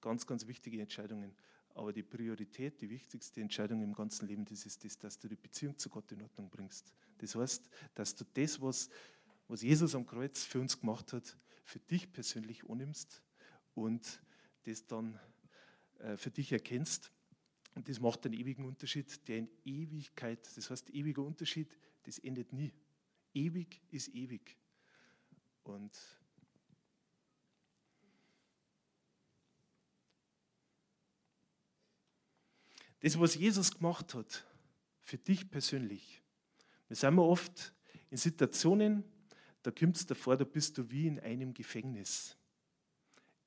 [0.00, 1.34] ganz, ganz wichtige Entscheidungen.
[1.74, 5.36] Aber die Priorität, die wichtigste Entscheidung im ganzen Leben, das ist das, dass du die
[5.36, 6.92] Beziehung zu Gott in Ordnung bringst.
[7.18, 8.88] Das heißt, dass du das, was,
[9.48, 13.22] was Jesus am Kreuz für uns gemacht hat, für dich persönlich annimmst
[13.74, 14.22] und
[14.64, 15.18] das dann
[15.98, 17.10] äh, für dich erkennst.
[17.74, 22.52] Und das macht einen ewigen Unterschied, der in Ewigkeit, das heißt ewiger Unterschied, das endet
[22.52, 22.72] nie.
[23.34, 24.56] Ewig ist ewig.
[25.64, 25.92] Und
[33.00, 34.46] das, was Jesus gemacht hat,
[35.02, 36.22] für dich persönlich.
[36.88, 37.74] Wir sind oft
[38.10, 39.04] in Situationen,
[39.62, 42.36] da kommt es davor, da bist du wie in einem Gefängnis.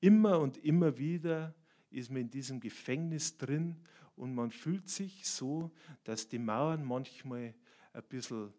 [0.00, 1.54] Immer und immer wieder
[1.90, 3.76] ist man in diesem Gefängnis drin
[4.14, 5.70] und man fühlt sich so,
[6.04, 7.54] dass die Mauern manchmal
[7.92, 8.52] ein bisschen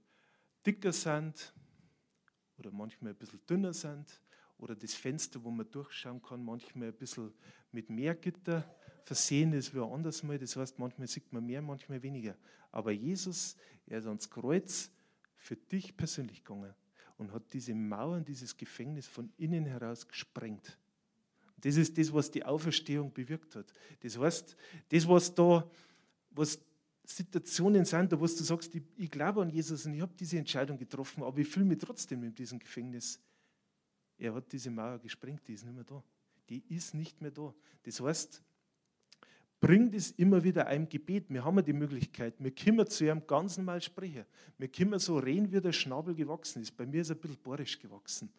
[0.65, 1.53] dicker sind
[2.57, 4.21] oder manchmal ein bisschen dünner sind
[4.57, 7.33] oder das Fenster, wo man durchschauen kann, manchmal ein bisschen
[7.71, 10.37] mit mehr Gitter versehen ist wie anders mal.
[10.37, 12.35] Das heißt, manchmal sieht man mehr, manchmal weniger.
[12.71, 13.55] Aber Jesus,
[13.87, 14.91] er ist ans Kreuz
[15.35, 16.73] für dich persönlich gegangen
[17.17, 20.77] und hat diese Mauern, dieses Gefängnis von innen heraus gesprengt.
[21.57, 23.73] Das ist das, was die Auferstehung bewirkt hat.
[24.01, 24.55] Das heißt,
[24.89, 25.69] das, was da,
[26.31, 26.59] was
[27.11, 30.37] Situationen sind, da wo du sagst, ich, ich glaube an Jesus und ich habe diese
[30.37, 33.19] Entscheidung getroffen, aber ich fühle mich trotzdem in diesem Gefängnis.
[34.17, 36.03] Er hat diese Mauer gesprengt, die ist nicht mehr da.
[36.49, 37.53] Die ist nicht mehr da.
[37.83, 38.43] Das heißt,
[39.59, 41.25] bring das immer wieder einem Gebet.
[41.29, 44.25] Wir haben die Möglichkeit, wir können zu ihrem ganz normal sprechen.
[44.57, 46.77] Wir können so reden, wie der Schnabel gewachsen ist.
[46.77, 48.29] Bei mir ist er ein bisschen bohrisch gewachsen.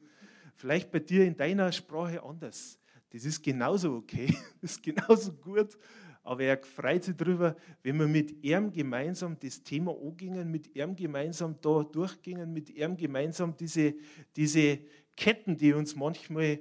[0.55, 2.79] Vielleicht bei dir in deiner Sprache anders.
[3.11, 5.77] Das ist genauso okay, das ist genauso gut.
[6.23, 10.95] Aber er freut sich darüber, wenn wir mit ihm gemeinsam das Thema angingen, mit ihm
[10.95, 13.95] gemeinsam da durchgingen, mit ihm gemeinsam diese,
[14.37, 14.81] diese
[15.17, 16.61] Ketten, die uns manchmal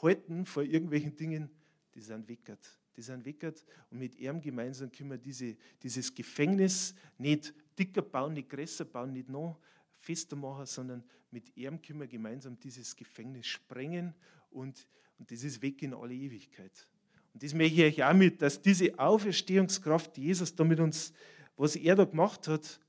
[0.00, 1.50] halten vor irgendwelchen Dingen,
[1.94, 2.78] die sind weckert.
[2.96, 8.34] Die sind weckert und mit ihm gemeinsam können wir diese, dieses Gefängnis nicht dicker bauen,
[8.34, 9.58] nicht größer bauen, nicht noch
[9.94, 14.14] fester machen, sondern mit ihm können wir gemeinsam dieses Gefängnis sprengen
[14.50, 14.86] und,
[15.18, 16.86] und das ist weg in alle Ewigkeit.
[17.32, 21.12] Und das möchte ich euch auch mit, dass diese Auferstehungskraft, die Jesus da mit uns,
[21.56, 22.80] was er da gemacht hat,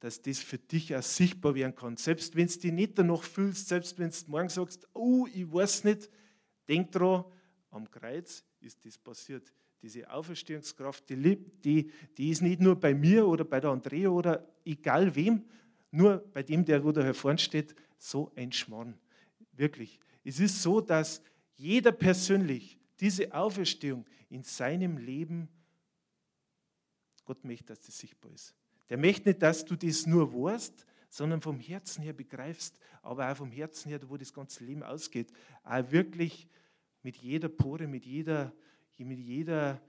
[0.00, 1.96] dass das für dich auch sichtbar werden kann.
[1.96, 5.84] Selbst wenn du dich nicht danach fühlst, selbst wenn du morgen sagst, oh, ich weiß
[5.84, 6.10] nicht,
[6.68, 7.24] denk dran,
[7.70, 9.52] am Kreuz ist das passiert.
[9.80, 14.48] Diese Auferstehungskraft, die, die, die ist nicht nur bei mir oder bei der Andrea oder
[14.64, 15.44] egal wem,
[15.90, 18.98] nur bei dem, der wo da hervorn steht, so ein Schmarrn.
[19.52, 20.00] Wirklich.
[20.24, 21.22] Es ist so, dass
[21.54, 25.48] jeder persönlich diese Auferstehung in seinem Leben,
[27.24, 28.54] Gott möchte, dass das sichtbar ist.
[28.88, 33.36] Der möchte nicht, dass du das nur weißt, sondern vom Herzen her begreifst, aber auch
[33.36, 35.32] vom Herzen her, wo das ganze Leben ausgeht,
[35.64, 36.48] auch wirklich
[37.02, 38.52] mit jeder Pore, mit jeder,
[38.96, 39.82] mit jeder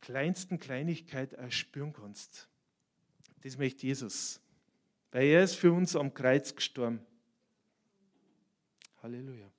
[0.00, 2.48] kleinsten Kleinigkeit auch spüren kannst.
[3.42, 4.40] Das möchte Jesus,
[5.12, 7.04] weil er ist für uns am Kreuz gestorben.
[9.02, 9.53] Halleluja.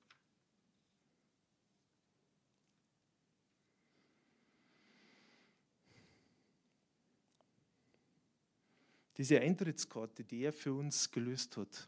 [9.17, 11.87] Diese Eintrittskarte, die er für uns gelöst hat,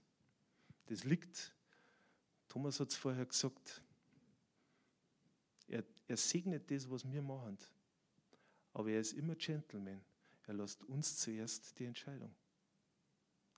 [0.86, 1.54] das liegt,
[2.48, 3.82] Thomas hat es vorher gesagt,
[5.68, 7.58] er, er segnet das, was wir machen.
[8.74, 10.02] Aber er ist immer Gentleman.
[10.46, 12.34] Er lässt uns zuerst die Entscheidung.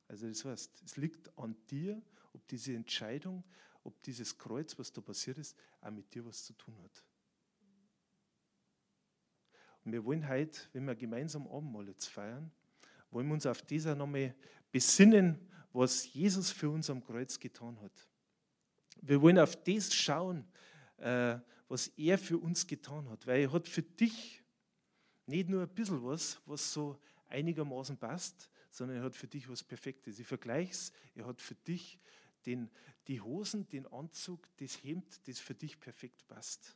[0.08, 2.02] Also das heißt, es liegt an dir,
[2.34, 3.44] ob diese Entscheidung,
[3.84, 7.04] ob dieses Kreuz, was da passiert ist, auch mit dir was zu tun hat.
[9.86, 12.52] Und wir wollen heute, wenn wir gemeinsam Abendmahl jetzt feiern,
[13.12, 14.36] wollen wir uns auf dieser nochmal
[14.72, 15.40] besinnen,
[15.74, 18.08] was Jesus für uns am Kreuz getan hat.
[19.02, 20.46] Wir wollen auf das schauen,
[20.98, 24.44] äh, was er für uns getan hat, weil er hat für dich
[25.28, 29.64] nicht nur ein bisschen was, was so einigermaßen passt, sondern er hat für dich was
[29.64, 30.20] Perfektes.
[30.20, 32.00] Ich vergleiche es, er hat für dich
[32.46, 32.70] den,
[33.08, 36.76] die Hosen, den Anzug, das Hemd, das für dich perfekt passt.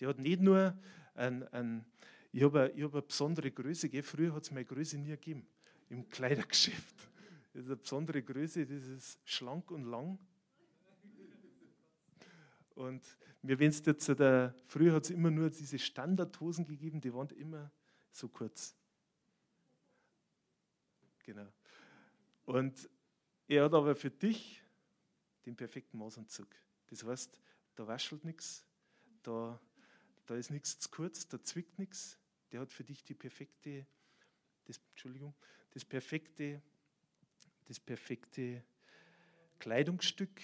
[0.00, 0.78] Der hat nicht nur
[1.14, 1.84] ein, ein
[2.30, 4.02] ich habe eine, hab eine besondere Größe, gell?
[4.02, 5.46] früher hat es meine Größe nie gegeben,
[5.90, 6.94] im Kleidergeschäft.
[7.54, 10.16] Das ist eine besondere Größe, das ist schlank und lang.
[12.76, 13.02] Und
[13.42, 17.30] mir wenn es jetzt, der, früher hat es immer nur diese Standardhosen gegeben, die waren
[17.30, 17.72] immer
[18.12, 18.76] so kurz.
[21.24, 21.48] Genau.
[22.44, 22.88] Und
[23.48, 24.62] er hat aber für dich
[25.44, 26.48] den perfekten Maßanzug.
[26.86, 27.40] Das heißt,
[27.74, 28.64] da waschelt nichts,
[29.22, 29.60] da,
[30.26, 32.18] da ist nichts zu kurz, da zwickt nichts.
[32.52, 33.86] Der hat für dich die perfekte,
[34.64, 35.34] das, Entschuldigung,
[35.70, 36.62] das perfekte,
[37.66, 38.64] das perfekte
[39.58, 40.40] Kleidungsstück,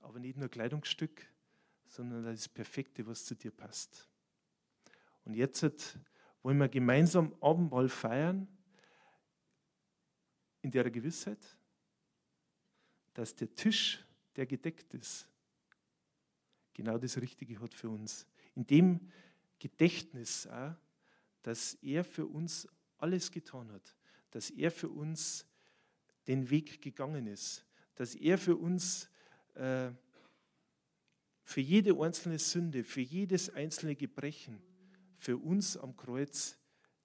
[0.00, 1.26] aber nicht nur Kleidungsstück,
[1.86, 4.08] sondern das Perfekte, was zu dir passt.
[5.24, 5.98] Und jetzt
[6.42, 8.48] wollen wir gemeinsam Abendmahl feiern,
[10.62, 11.56] in der Gewissheit,
[13.14, 14.04] dass der Tisch,
[14.36, 15.26] der gedeckt ist,
[16.74, 18.26] genau das Richtige hat für uns.
[18.54, 19.10] In dem
[19.58, 20.74] Gedächtnis auch,
[21.42, 23.96] dass er für uns alles getan hat,
[24.30, 25.46] dass er für uns
[26.26, 27.64] den Weg gegangen ist,
[27.94, 29.08] dass er für uns,
[29.54, 29.90] äh,
[31.42, 34.62] für jede einzelne Sünde, für jedes einzelne Gebrechen,
[35.16, 36.56] für uns am Kreuz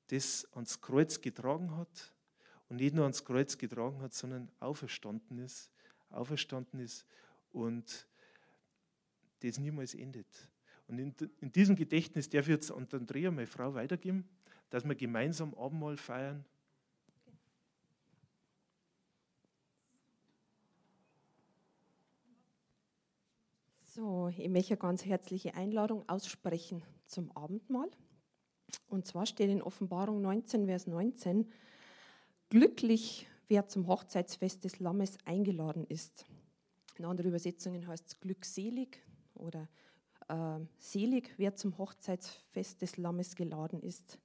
[0.08, 2.14] das ans Kreuz getragen hat
[2.70, 5.72] und nicht nur ans Kreuz getragen hat, sondern auferstanden ist,
[6.10, 7.06] auferstanden ist
[7.52, 8.08] und
[9.40, 10.28] das niemals endet.
[10.88, 14.28] Und in, in diesem Gedächtnis darf ich jetzt an Andrea, meine Frau, weitergeben,
[14.70, 16.46] dass wir gemeinsam Abendmahl feiern.
[23.96, 27.90] So, ich möchte eine ganz herzliche Einladung aussprechen zum Abendmahl.
[28.90, 31.50] Und zwar steht in Offenbarung 19, Vers 19,
[32.50, 36.26] glücklich, wer zum Hochzeitsfest des Lammes eingeladen ist.
[36.98, 39.02] In anderen Übersetzungen heißt es glückselig
[39.34, 39.70] oder
[40.28, 44.20] äh, selig, wer zum Hochzeitsfest des Lammes geladen ist.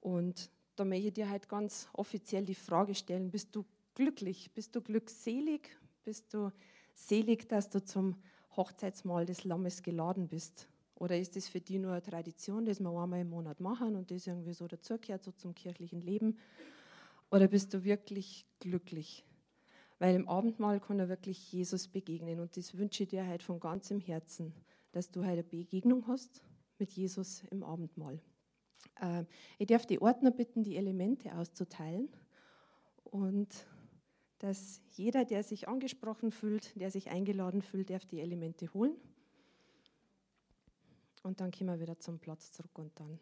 [0.00, 4.74] Und da möchte ich dir halt ganz offiziell die Frage stellen, bist du glücklich, bist
[4.74, 5.70] du glückselig,
[6.02, 6.50] bist du
[6.94, 8.16] selig, dass du zum
[8.58, 10.68] Hochzeitsmahl des Lammes geladen bist?
[10.96, 14.10] Oder ist das für dich nur eine Tradition, das wir einmal im Monat machen und
[14.10, 16.36] das irgendwie so dazugehört, so zum kirchlichen Leben?
[17.30, 19.24] Oder bist du wirklich glücklich?
[20.00, 23.60] Weil im Abendmahl kann er wirklich Jesus begegnen und das wünsche ich dir halt von
[23.60, 24.52] ganzem Herzen,
[24.92, 26.42] dass du heute eine Begegnung hast
[26.78, 28.20] mit Jesus im Abendmahl.
[29.00, 29.24] Äh,
[29.58, 32.08] ich darf die Ordner bitten, die Elemente auszuteilen
[33.04, 33.48] und
[34.38, 38.94] dass jeder, der sich angesprochen fühlt, der sich eingeladen fühlt, darf die Elemente holen.
[41.22, 43.18] Und dann kommen wir wieder zum Platz zurück und dann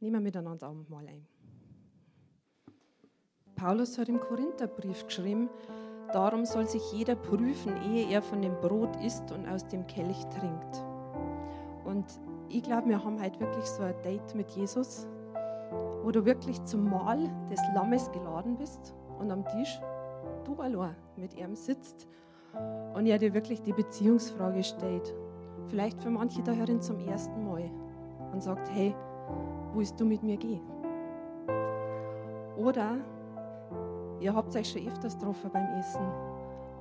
[0.00, 1.26] nehmen wir miteinander Abendmahl ein.
[3.54, 5.48] Paulus hat im Korintherbrief geschrieben,
[6.12, 10.24] darum soll sich jeder prüfen, ehe er von dem Brot isst und aus dem Kelch
[10.30, 10.82] trinkt.
[11.84, 12.06] Und
[12.48, 15.06] ich glaube, wir haben heute wirklich so ein Date mit Jesus,
[16.02, 19.80] wo du wirklich zum Mahl des Lammes geladen bist und am Tisch
[20.44, 22.08] du allein mit ihm sitzt
[22.94, 25.14] und er dir wirklich die Beziehungsfrage stellt.
[25.68, 27.70] Vielleicht für manche da herin zum ersten Mal
[28.32, 28.94] und sagt, hey,
[29.72, 30.60] wo willst du mit mir gehen?
[32.56, 32.98] Oder
[34.20, 36.06] ihr habt euch schon öfters getroffen beim Essen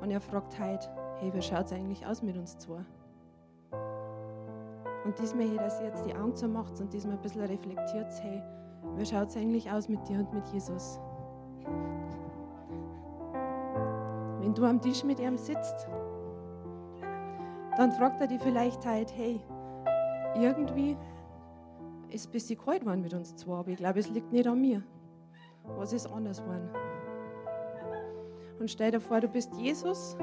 [0.02, 0.88] und er fragt heute,
[1.20, 2.84] hey, wie schaut es eigentlich aus mit uns zwei?
[5.06, 8.42] Und diesmal, hey, dass ihr jetzt die Augen zumacht und diesmal ein bisschen reflektiert, hey,
[8.98, 11.00] wie schaut es eigentlich aus mit dir und mit Jesus?
[14.42, 15.88] Wenn du am Tisch mit ihm sitzt,
[17.78, 19.40] dann fragt er dich vielleicht halt, hey,
[20.36, 20.98] irgendwie
[22.10, 24.60] ist ein bisschen kalt geworden mit uns zwei, aber ich glaube, es liegt nicht an
[24.60, 24.82] mir.
[25.78, 26.70] Was ist anders geworden?
[28.60, 30.18] Und stell dir vor, du bist Jesus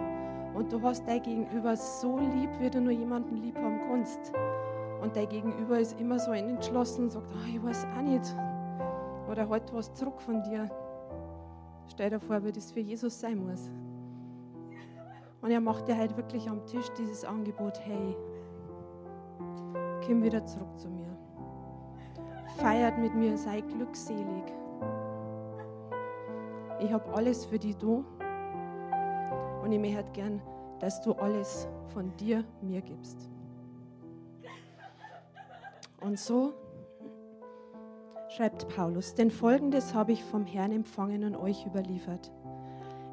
[0.55, 4.33] und du hast dein Gegenüber so lieb, wie du nur jemanden lieb haben kannst.
[5.01, 8.35] Und dein Gegenüber ist immer so entschlossen und sagt, oh, ich weiß auch nicht.
[9.31, 10.69] Oder halt was zurück von dir.
[11.87, 13.71] Stell dir vor, wie das für Jesus sein muss.
[15.41, 18.17] Und er macht dir halt wirklich am Tisch dieses Angebot, hey,
[20.05, 21.17] komm wieder zurück zu mir.
[22.57, 24.45] Feiert mit mir, sei glückselig.
[26.81, 28.05] Ich habe alles für dich da.
[29.63, 30.41] Und ich möchte gern
[30.79, 33.29] dass du alles von dir mir gibst.
[36.01, 36.55] Und so
[38.29, 42.31] schreibt Paulus, denn folgendes habe ich vom Herrn empfangen und euch überliefert.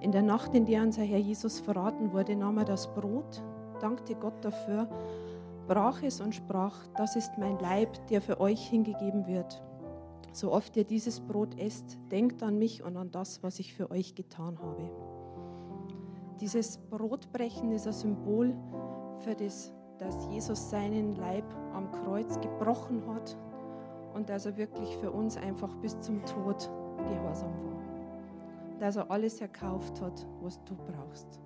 [0.02, 3.44] In der Nacht, in der unser Herr Jesus verraten wurde, nahm er das Brot,
[3.80, 4.88] dankte Gott dafür,
[5.68, 9.64] brach es und sprach, das ist mein Leib, der für euch hingegeben wird.
[10.32, 13.90] So oft ihr dieses Brot esst, denkt an mich und an das, was ich für
[13.90, 14.90] euch getan habe.
[16.42, 18.54] Dieses Brotbrechen ist ein Symbol
[19.20, 23.38] für das, dass Jesus seinen Leib am Kreuz gebrochen hat
[24.14, 26.70] und dass er wirklich für uns einfach bis zum Tod
[27.08, 27.75] gehorsam war.
[28.80, 31.40] Dass er alles erkauft hat, was du brauchst.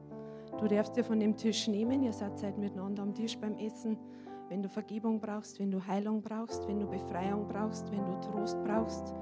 [0.60, 3.98] Du darfst dir von dem Tisch nehmen, ihr seid halt miteinander am Tisch beim Essen.
[4.50, 8.58] Wenn du Vergebung brauchst, wenn du Heilung brauchst, wenn du Befreiung brauchst, wenn du Trost
[8.64, 9.14] brauchst,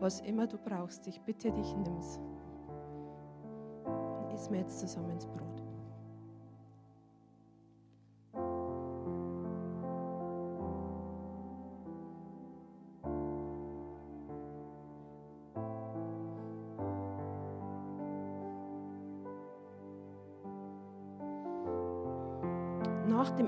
[0.00, 2.18] was immer du brauchst, ich bitte dich, nimm's.
[4.34, 5.49] Iss mir jetzt zusammen ins Brot.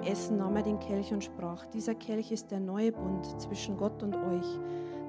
[0.04, 4.02] Essen nahm er den Kelch und sprach, dieser Kelch ist der neue Bund zwischen Gott
[4.02, 4.58] und euch,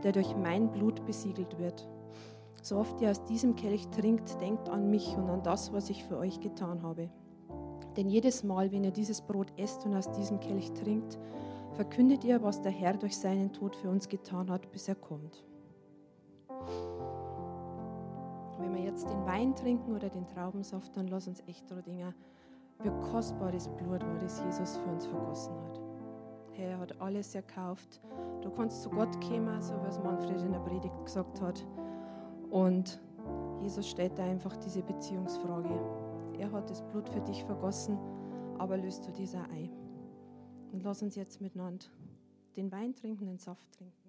[0.04, 1.88] der durch mein Blut besiegelt wird.
[2.62, 6.04] So oft ihr aus diesem Kelch trinkt, denkt an mich und an das, was ich
[6.04, 7.10] für euch getan habe.
[7.98, 11.20] Denn jedes Mal, wenn ihr dieses Brot esst und aus diesem Kelch trinkt,
[11.74, 15.44] verkündet ihr, was der Herr durch seinen Tod für uns getan hat, bis er kommt.
[18.60, 22.14] Wenn wir jetzt den Wein trinken oder den Traubensaft, dann lass uns echt denken,
[22.84, 25.80] wie kostbar das Blut war, das Jesus für uns vergossen hat.
[26.58, 28.02] Er hat alles erkauft.
[28.42, 31.66] Du kannst zu Gott kommen, so wie es Manfred in der Predigt gesagt hat.
[32.52, 33.02] Und
[33.62, 35.80] Jesus stellt da einfach diese Beziehungsfrage.
[36.38, 37.98] Er hat das Blut für dich vergossen,
[38.58, 39.72] aber löst du dieser ein?
[40.72, 41.86] Und lass uns jetzt miteinander
[42.56, 44.03] den Wein trinken, den Saft trinken.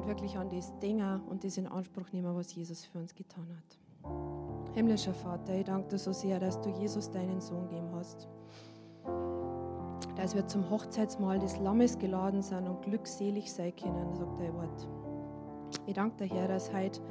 [0.00, 3.46] Und wirklich an das Dinge und das in Anspruch nehmen, was Jesus für uns getan
[3.50, 4.74] hat.
[4.74, 8.26] Himmlischer Vater, ich danke dir so sehr, dass du Jesus deinen Sohn gegeben hast.
[10.16, 14.88] Dass wir zum Hochzeitsmahl des Lammes geladen sind und glückselig sein können, sagt dein Wort.
[15.86, 17.02] Ich danke dir, Herr, dass heute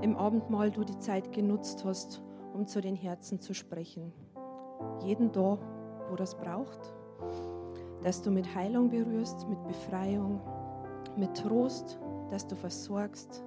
[0.00, 2.22] im Abendmahl du die Zeit genutzt hast,
[2.54, 4.12] um zu den Herzen zu sprechen.
[5.04, 5.58] Jeden da,
[6.10, 6.92] wo das braucht.
[8.02, 10.40] Dass du mit Heilung berührst, mit Befreiung,
[11.16, 11.98] mit Trost,
[12.32, 13.44] dass du versorgst,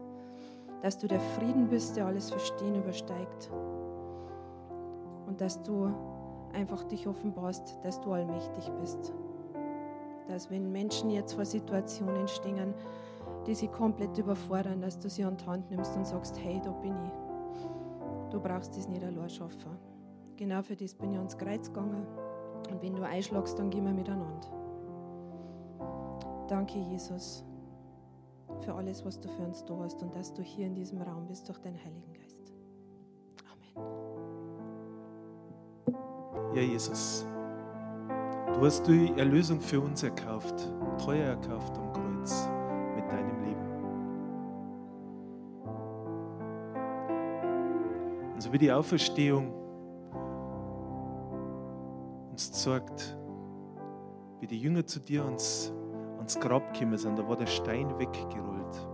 [0.83, 3.49] dass du der Frieden bist, der alles Verstehen übersteigt
[5.25, 5.91] und dass du
[6.53, 9.11] einfach dich offenbarst, dass du allmächtig bist.
[10.27, 12.75] Dass wenn Menschen jetzt vor Situationen stehen,
[13.47, 16.69] die sie komplett überfordern, dass du sie an die Hand nimmst und sagst, hey, da
[16.69, 18.31] bin ich.
[18.31, 19.79] Du brauchst das nicht allein schaffen.
[20.35, 22.05] Genau für das bin ich ans Kreuz gegangen.
[22.69, 24.47] Und wenn du einschlagst, dann gehen wir miteinander.
[26.47, 27.43] Danke, Jesus
[28.63, 31.27] für alles, was du für uns da hast und dass du hier in diesem Raum
[31.27, 32.53] bist durch deinen Heiligen Geist.
[33.75, 34.15] Amen.
[36.53, 37.25] Ja, Jesus,
[38.53, 40.71] du hast die Erlösung für uns erkauft,
[41.03, 42.47] teuer erkauft am Kreuz
[42.95, 43.65] mit deinem Leben.
[48.33, 49.53] Und so wie die Auferstehung
[52.31, 53.17] uns zeigt,
[54.39, 55.73] wie die Jünger zu dir uns
[56.25, 58.87] ans Grab gekommen sind, da war der Stein weggerollt.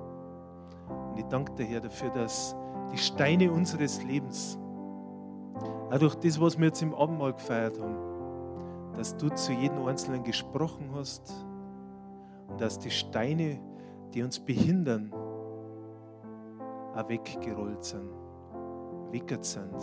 [1.11, 2.55] Und ich danke dir, Herr, dafür, dass
[2.91, 4.59] die Steine unseres Lebens,
[5.89, 7.95] auch durch das, was wir jetzt im Abendmahl gefeiert haben,
[8.95, 11.45] dass du zu jedem Einzelnen gesprochen hast
[12.49, 13.59] und dass die Steine,
[14.13, 15.13] die uns behindern,
[16.93, 18.09] auch weggerollt sind,
[19.11, 19.75] weggert sind.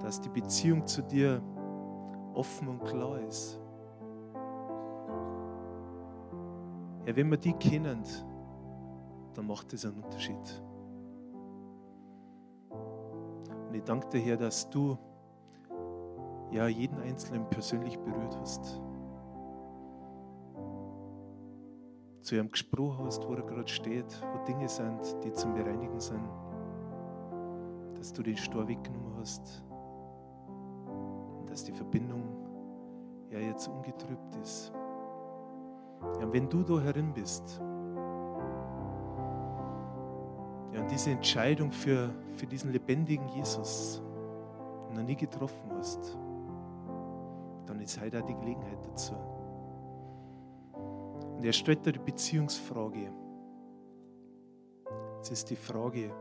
[0.00, 1.42] Dass die Beziehung zu dir
[2.34, 3.61] offen und klar ist.
[7.06, 8.04] Ja, wenn wir die kennen,
[9.34, 10.62] dann macht das einen Unterschied.
[13.68, 14.96] Und ich danke dir, Herr, dass du
[16.50, 18.80] ja jeden Einzelnen persönlich berührt hast.
[22.20, 26.28] Zu ihm gesprochen hast, wo er gerade steht, wo Dinge sind, die zum Bereinigen sind.
[27.96, 29.64] Dass du den Stor weggenommen hast.
[31.40, 32.22] Und dass die Verbindung
[33.30, 34.72] ja jetzt ungetrübt ist.
[36.20, 37.60] Ja, wenn du da herin bist,
[40.72, 44.02] ja, und diese Entscheidung für, für diesen lebendigen Jesus
[44.94, 46.18] noch nie getroffen hast,
[47.66, 49.14] dann ist heute auch die Gelegenheit dazu.
[51.36, 53.10] Und er stellt dir die Beziehungsfrage.
[55.16, 56.12] Jetzt ist die Frage,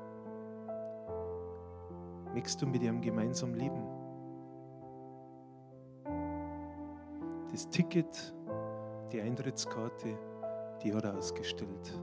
[2.33, 3.83] möchtest du mit ihm gemeinsam leben?
[7.51, 8.33] Das Ticket,
[9.11, 10.17] die Eintrittskarte,
[10.83, 11.93] die hat er ausgestellt.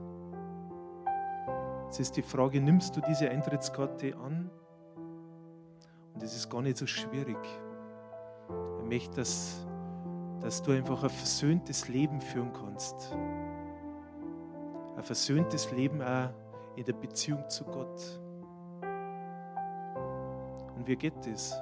[1.85, 4.49] Jetzt ist die Frage, nimmst du diese Eintrittskarte an?
[6.13, 7.37] Und es ist gar nicht so schwierig.
[8.49, 9.65] Er möchte, dass,
[10.39, 13.15] dass du einfach ein versöhntes Leben führen kannst.
[14.95, 16.29] Ein versöhntes Leben auch
[16.75, 18.21] in der Beziehung zu Gott.
[20.75, 21.59] Und wie geht das?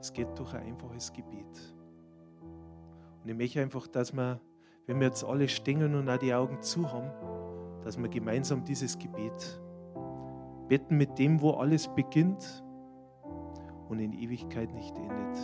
[0.00, 1.74] Es geht durch ein einfaches Gebet.
[3.22, 4.40] Und ich möchte einfach, dass wir,
[4.86, 7.10] wenn wir jetzt alle stehen und auch die Augen zu haben,
[7.84, 9.60] dass wir gemeinsam dieses Gebet
[10.68, 12.64] beten mit dem, wo alles beginnt
[13.88, 15.38] und in Ewigkeit nicht endet.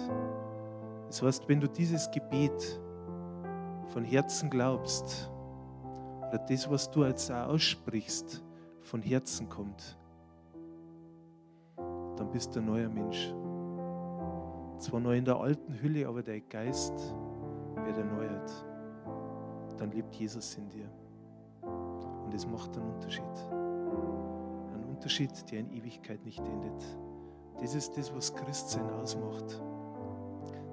[1.07, 2.81] Das heißt, wenn du dieses Gebet
[3.89, 5.31] von Herzen glaubst,
[6.29, 8.45] oder das, was du jetzt auch aussprichst,
[8.83, 9.99] von Herzen kommt,
[11.77, 13.33] dann bist du ein neuer Mensch.
[14.79, 16.93] Zwar noch in der alten Hülle, aber dein Geist
[17.85, 18.68] wird erneuert.
[19.79, 20.91] Dann lebt Jesus in dir.
[21.63, 23.25] Und es macht einen Unterschied.
[23.51, 26.99] Einen Unterschied, der in Ewigkeit nicht endet.
[27.61, 29.63] Das ist das, was Christsein ausmacht.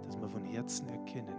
[0.05, 1.35] Dass wir von Herzen erkennen,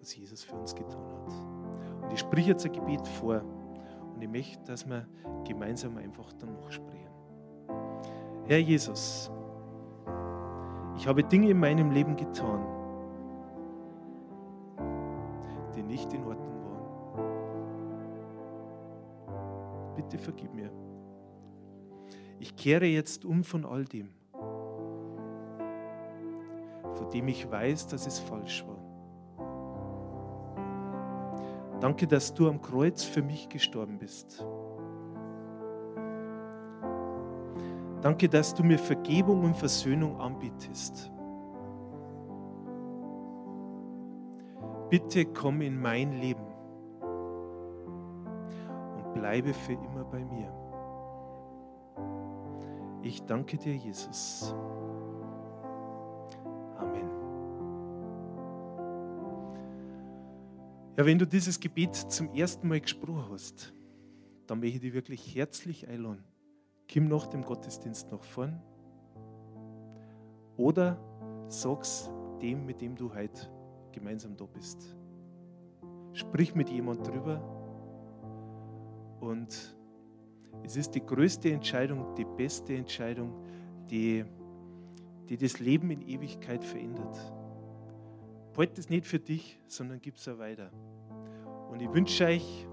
[0.00, 2.04] was Jesus für uns getan hat.
[2.04, 3.42] Und ich spreche jetzt ein Gebet vor.
[4.14, 5.06] Und ich möchte, dass wir
[5.44, 7.10] gemeinsam einfach danach sprechen.
[8.46, 9.30] Herr Jesus,
[10.96, 12.81] ich habe Dinge in meinem Leben getan,
[15.92, 16.82] nicht in Ordnung waren.
[19.94, 20.70] Bitte vergib mir.
[22.38, 24.08] Ich kehre jetzt um von all dem,
[26.94, 28.78] von dem ich weiß, dass es falsch war.
[31.78, 34.46] Danke, dass du am Kreuz für mich gestorben bist.
[38.00, 41.12] Danke, dass du mir Vergebung und Versöhnung anbietest.
[44.92, 46.44] Bitte komm in mein Leben
[48.94, 50.52] und bleibe für immer bei mir.
[53.00, 54.54] Ich danke dir, Jesus.
[56.76, 57.08] Amen.
[60.98, 63.72] Ja, wenn du dieses Gebet zum ersten Mal gesprochen hast,
[64.46, 66.22] dann möchte ich dich wirklich herzlich einladen
[66.86, 68.60] komm nach dem Gottesdienst nach vorn.
[70.58, 70.98] Oder
[71.48, 72.10] sag's
[72.42, 73.48] dem, mit dem du heute
[73.92, 74.96] gemeinsam da bist.
[76.12, 77.40] Sprich mit jemand drüber.
[79.20, 79.76] Und
[80.64, 83.34] es ist die größte Entscheidung, die beste Entscheidung,
[83.88, 84.24] die,
[85.28, 87.32] die das Leben in Ewigkeit verändert.
[88.56, 90.70] Halt es nicht für dich, sondern gib es weiter.
[91.70, 92.66] Und ich wünsche euch,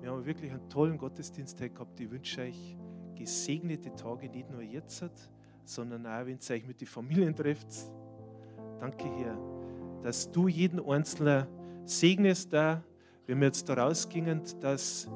[0.00, 1.98] wir haben wirklich einen tollen Gottesdienst gehabt.
[2.00, 2.76] Ich wünsche euch
[3.14, 5.30] gesegnete Tage, nicht nur jetzt,
[5.64, 7.68] sondern auch, wenn ihr euch mit den Familien trefft.
[8.80, 9.38] Danke, Herr,
[10.02, 11.46] dass du jeden Einzelnen
[11.84, 12.82] segnest da,
[13.26, 15.08] wenn wir jetzt da rausgingen, dass,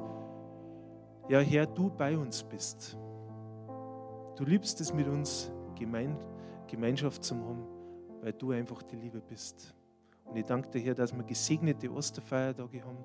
[1.29, 2.97] ja, Herr, du bei uns bist.
[4.35, 6.17] Du liebst es mit uns, Gemein,
[6.67, 7.65] Gemeinschaft zu haben,
[8.21, 9.73] weil du einfach die Liebe bist.
[10.25, 13.03] Und ich danke dir, Herr, dass wir gesegnete Osterfeiertage haben,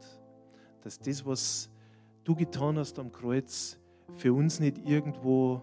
[0.82, 1.70] dass das, was
[2.24, 3.78] du getan hast am Kreuz,
[4.16, 5.62] für uns nicht irgendwo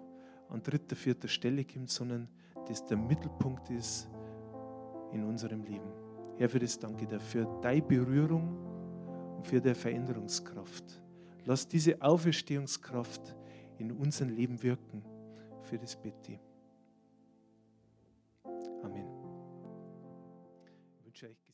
[0.49, 2.27] an dritter, vierter Stelle kommt, sondern
[2.67, 4.09] das der Mittelpunkt ist
[5.11, 5.91] in unserem Leben.
[6.39, 10.85] Herr, für das danke dir, für deine Berührung und für deine Veränderungskraft.
[11.43, 13.35] Lass diese Auferstehungskraft
[13.77, 15.03] in unserem Leben wirken.
[15.63, 16.39] Für das Betty.
[18.81, 19.05] Amen.
[20.95, 21.48] Ich wünsche euch